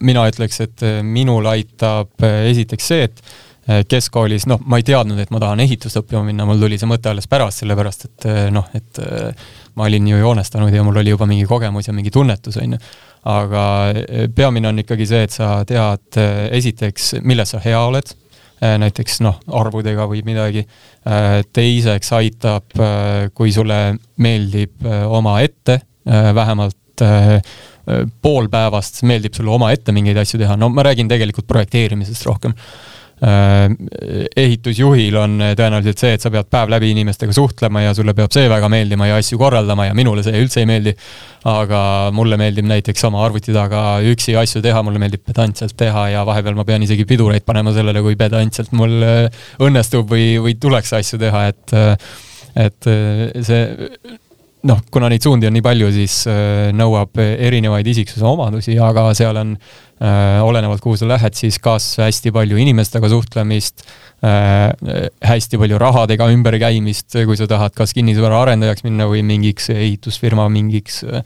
mina 0.00 0.22
ütleks, 0.30 0.56
et 0.64 0.84
äh, 0.86 1.02
minul 1.04 1.44
aitab 1.50 2.24
äh, 2.24 2.46
esiteks 2.48 2.86
see, 2.92 3.10
et 3.10 3.20
keskkoolis, 3.88 4.44
noh, 4.48 4.60
ma 4.68 4.76
ei 4.76 4.84
teadnud, 4.84 5.16
et 5.20 5.30
ma 5.32 5.38
tahan 5.40 5.60
ehitust 5.64 5.96
õppima 5.96 6.20
minna, 6.24 6.44
mul 6.44 6.58
tuli 6.60 6.76
see 6.76 6.88
mõte 6.88 7.08
alles 7.08 7.28
pärast, 7.32 7.62
sellepärast 7.62 8.02
et 8.04 8.26
noh, 8.52 8.66
et 8.76 9.00
ma 9.72 9.86
olin 9.86 10.10
ju 10.10 10.18
joonestanud 10.20 10.76
ja 10.76 10.82
mul 10.84 11.00
oli 11.00 11.14
juba 11.14 11.24
mingi 11.30 11.46
kogemus 11.48 11.88
ja 11.88 11.94
mingi 11.96 12.12
tunnetus, 12.12 12.58
on 12.60 12.76
ju. 12.76 12.80
Aga 13.24 13.64
peamine 14.36 14.68
on 14.68 14.82
ikkagi 14.82 15.06
see, 15.08 15.22
et 15.24 15.32
sa 15.32 15.54
tead 15.68 16.18
esiteks, 16.52 17.14
milles 17.24 17.54
sa 17.54 17.60
hea 17.64 17.78
oled, 17.80 18.12
näiteks 18.60 19.18
noh, 19.24 19.40
arvudega 19.60 20.06
või 20.08 20.20
midagi. 20.24 20.66
teiseks 21.52 22.12
aitab, 22.16 22.76
kui 23.34 23.52
sulle 23.52 23.80
meeldib 24.20 24.84
oma 25.08 25.38
ette 25.44 25.80
Äh, 26.04 26.34
vähemalt 26.34 27.00
äh, 27.00 27.40
pool 28.22 28.48
päevast 28.52 28.98
meeldib 29.08 29.32
sulle 29.32 29.54
omaette 29.54 29.92
mingeid 29.96 30.18
asju 30.20 30.36
teha, 30.42 30.56
no 30.60 30.68
ma 30.68 30.82
räägin 30.84 31.08
tegelikult 31.08 31.46
projekteerimisest 31.48 32.26
rohkem 32.28 32.52
ehitusjuhil 33.24 35.16
on 35.16 35.38
tõenäoliselt 35.56 36.00
see, 36.00 36.16
et 36.16 36.24
sa 36.24 36.30
pead 36.32 36.48
päev 36.52 36.72
läbi 36.74 36.90
inimestega 36.92 37.32
suhtlema 37.32 37.84
ja 37.86 37.94
sulle 37.96 38.14
peab 38.16 38.32
see 38.34 38.48
väga 38.50 38.68
meeldima 38.72 39.08
ja 39.08 39.20
asju 39.20 39.38
korraldama 39.40 39.86
ja 39.88 39.94
minule 39.96 40.24
see 40.26 40.36
üldse 40.42 40.60
ei 40.62 40.68
meeldi. 40.68 40.94
aga 41.44 42.10
mulle 42.16 42.38
meeldib 42.40 42.64
näiteks 42.64 43.04
oma 43.04 43.20
arvuti 43.24 43.52
taga 43.52 44.00
üksi 44.08 44.32
asju 44.40 44.62
teha, 44.64 44.80
mulle 44.82 45.00
meeldib 45.02 45.24
pedantselt 45.28 45.76
teha 45.76 46.06
ja 46.14 46.22
vahepeal 46.24 46.56
ma 46.56 46.64
pean 46.64 46.82
isegi 46.82 47.04
pidureid 47.04 47.44
panema 47.44 47.72
sellele, 47.76 48.00
kui 48.04 48.16
pedantselt 48.16 48.72
mul 48.72 48.96
õnnestub 49.60 50.08
või, 50.08 50.38
või 50.40 50.56
tuleks 50.60 50.92
asju 51.00 51.20
teha, 51.20 51.46
et 51.52 51.76
et 52.54 52.86
see 53.42 53.62
noh, 54.68 54.80
kuna 54.92 55.10
neid 55.12 55.24
suundi 55.24 55.48
on 55.48 55.54
nii 55.56 55.64
palju, 55.64 55.90
siis 55.94 56.22
äh, 56.30 56.70
nõuab 56.76 57.20
erinevaid 57.20 57.88
isiksuse 57.92 58.24
omadusi, 58.28 58.76
aga 58.80 59.10
seal 59.16 59.36
on 59.40 59.52
äh, 59.56 60.40
olenevalt, 60.44 60.82
kuhu 60.84 60.96
sa 61.00 61.08
lähed, 61.10 61.36
siis 61.36 61.58
kas 61.62 61.90
hästi 62.00 62.32
palju 62.34 62.58
inimestega 62.60 63.10
suhtlemist 63.12 63.84
äh,, 64.24 64.70
hästi 65.24 65.60
palju 65.60 65.80
rahadega 65.80 66.30
ümberkäimist, 66.32 67.18
kui 67.28 67.36
sa 67.40 67.48
tahad 67.50 67.76
kas 67.76 67.92
kinnisvaraarendajaks 67.96 68.86
minna 68.86 69.08
või 69.10 69.24
mingiks 69.26 69.68
ehitusfirma 69.74 70.48
mingiks 70.52 71.02
äh, 71.04 71.22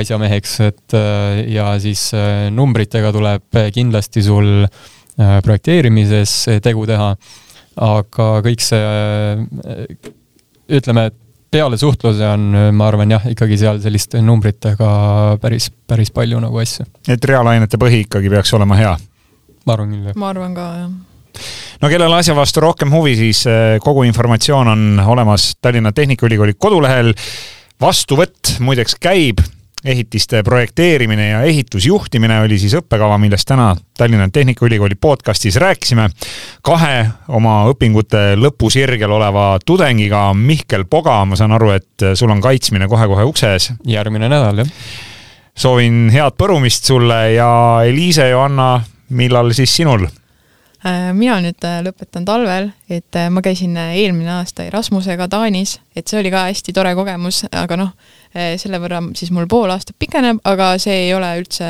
asjameheks, 0.00 0.56
et 0.70 0.96
äh, 0.96 1.44
ja 1.52 1.74
siis 1.82 2.08
äh, 2.16 2.48
numbritega 2.54 3.12
tuleb 3.16 3.62
kindlasti 3.74 4.24
sul 4.24 4.66
projekteerimises 5.20 6.32
tegu 6.64 6.86
teha, 6.88 7.10
aga 7.84 8.28
kõik 8.46 8.62
see 8.64 8.78
ütleme, 10.78 11.10
et 11.10 11.18
peale 11.50 11.78
suhtluse 11.78 12.26
on, 12.30 12.48
ma 12.76 12.88
arvan 12.88 13.10
jah, 13.16 13.28
ikkagi 13.32 13.58
seal 13.60 13.80
selliste 13.82 14.22
numbritega 14.22 14.90
päris, 15.42 15.70
päris 15.90 16.12
palju 16.14 16.40
nagu 16.42 16.60
asju. 16.62 16.86
et 17.10 17.30
reaalainete 17.30 17.80
põhi 17.80 18.04
ikkagi 18.06 18.30
peaks 18.32 18.54
olema 18.58 18.78
hea? 18.78 18.96
ma 19.66 19.76
arvan 19.76 19.94
küll, 19.94 20.10
jah. 20.10 20.18
ma 20.20 20.30
arvan 20.30 20.56
ka, 20.56 20.66
jah. 20.78 21.46
no 21.82 21.92
kellel 21.92 22.18
asja 22.18 22.36
vastu 22.38 22.62
rohkem 22.64 22.92
huvi, 22.94 23.16
siis 23.18 23.44
eh, 23.50 23.78
kogu 23.82 24.04
informatsioon 24.08 24.74
on 24.74 25.06
olemas 25.06 25.52
Tallinna 25.62 25.92
Tehnikaülikooli 25.96 26.54
kodulehel. 26.58 27.14
vastuvõtt 27.80 28.58
muideks 28.60 28.98
käib 29.00 29.42
ehitiste 29.84 30.42
projekteerimine 30.42 31.28
ja 31.28 31.42
ehitusjuhtimine 31.42 32.40
oli 32.40 32.58
siis 32.58 32.74
õppekava, 32.76 33.18
millest 33.18 33.48
täna 33.48 33.74
Tallinna 33.98 34.28
Tehnikaülikooli 34.32 34.94
podcastis 35.00 35.56
rääkisime. 35.56 36.08
kahe 36.62 37.06
oma 37.28 37.64
õpingute 37.72 38.36
lõpusirgel 38.36 39.10
oleva 39.10 39.58
tudengiga, 39.66 40.34
Mihkel 40.34 40.84
Poga, 40.84 41.24
ma 41.24 41.36
saan 41.36 41.52
aru, 41.52 41.70
et 41.70 42.06
sul 42.14 42.30
on 42.30 42.40
kaitsmine 42.40 42.88
kohe-kohe 42.88 43.24
ukse 43.24 43.52
ees. 43.52 43.72
järgmine 43.86 44.28
nädal, 44.28 44.64
jah. 44.64 44.72
soovin 45.56 46.10
head 46.12 46.36
põrumist 46.36 46.84
sulle 46.84 47.32
ja 47.32 47.50
Eliise, 47.84 48.28
Johanna, 48.28 48.80
millal 49.08 49.52
siis 49.52 49.76
sinul? 49.76 50.06
Äh, 50.80 51.10
mina 51.12 51.34
nüüd 51.44 51.60
äh, 51.68 51.82
lõpetan 51.84 52.24
talvel, 52.24 52.70
et 52.88 53.16
äh, 53.16 53.28
ma 53.28 53.42
käisin 53.44 53.76
eelmine 53.76 54.30
aasta 54.38 54.64
Erasmusega 54.64 55.26
Taanis, 55.28 55.74
et 55.96 56.08
see 56.08 56.22
oli 56.22 56.30
ka 56.32 56.46
hästi 56.46 56.72
tore 56.72 56.94
kogemus, 56.96 57.42
aga 57.52 57.76
noh, 57.76 57.90
selle 58.30 58.78
võrra 58.78 59.02
siis 59.18 59.32
mul 59.34 59.48
pool 59.50 59.70
aastat 59.74 59.96
pikeneb, 59.98 60.38
aga 60.46 60.72
see 60.78 61.06
ei 61.06 61.14
ole 61.14 61.32
üldse 61.40 61.66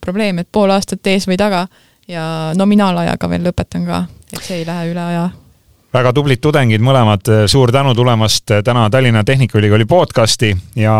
probleem, 0.00 0.40
et 0.40 0.48
pool 0.52 0.72
aastat 0.72 1.06
ees 1.12 1.28
või 1.28 1.36
taga 1.40 1.66
ja 2.08 2.52
nominaalajaga 2.56 3.28
veel 3.28 3.48
lõpetan 3.48 3.84
ka, 3.88 4.04
et 4.32 4.42
see 4.42 4.62
ei 4.62 4.68
lähe 4.68 4.92
üle 4.92 5.02
aja 5.04 5.30
väga 5.94 6.10
tublid 6.16 6.40
tudengid 6.42 6.82
mõlemad, 6.82 7.28
suur 7.50 7.70
tänu 7.72 7.92
tulemast 7.94 8.50
täna 8.66 8.88
Tallinna 8.90 9.22
Tehnikaülikooli 9.24 9.86
podcasti 9.86 10.50
ja 10.80 10.96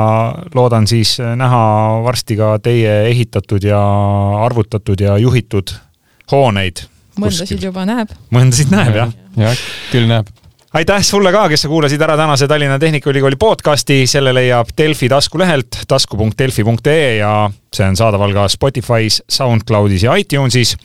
loodan 0.55 0.87
siis 0.87 1.17
näha 1.19 1.65
varsti 2.05 2.37
ka 2.39 2.55
teie 2.63 3.01
ehitatud 3.09 3.65
ja 3.67 3.81
arvutatud 4.45 5.01
ja 5.01 5.19
juhitud 5.19 5.75
hooneid 6.31 6.85
mõndasid 7.19 7.63
juba 7.63 7.85
näeb. 7.89 8.15
mõndasid 8.35 8.71
näeb, 8.75 8.97
jah? 9.03 9.13
jah, 9.39 9.67
küll 9.91 10.11
näeb 10.11 10.31
aitäh 10.75 11.03
sulle 11.03 11.33
ka, 11.33 11.49
kes 11.49 11.63
sa 11.63 11.69
kuulasid 11.71 12.03
ära 12.03 12.17
tänase 12.17 12.49
Tallinna 12.49 12.79
Tehnikaülikooli 12.79 13.37
podcasti, 13.39 14.07
selle 14.11 14.35
leiab 14.35 14.75
Delfi 14.79 15.09
taskulehelt 15.09 15.85
tasku.delfi.ee 15.89 17.17
ja 17.17 17.51
see 17.75 17.87
on 17.89 17.97
saadaval 17.97 18.35
ka 18.35 18.49
Spotify's, 18.51 19.21
SoundCloudis 19.29 20.03
ja 20.03 20.15
iTunesis. 20.15 20.77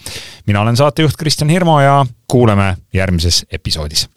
mina 0.45 0.61
olen 0.61 0.77
saatejuht 0.77 1.17
Kristjan 1.17 1.49
Hirmu 1.49 1.79
ja 1.79 2.05
kuuleme 2.27 2.75
järgmises 2.93 3.45
episoodis. 3.51 4.09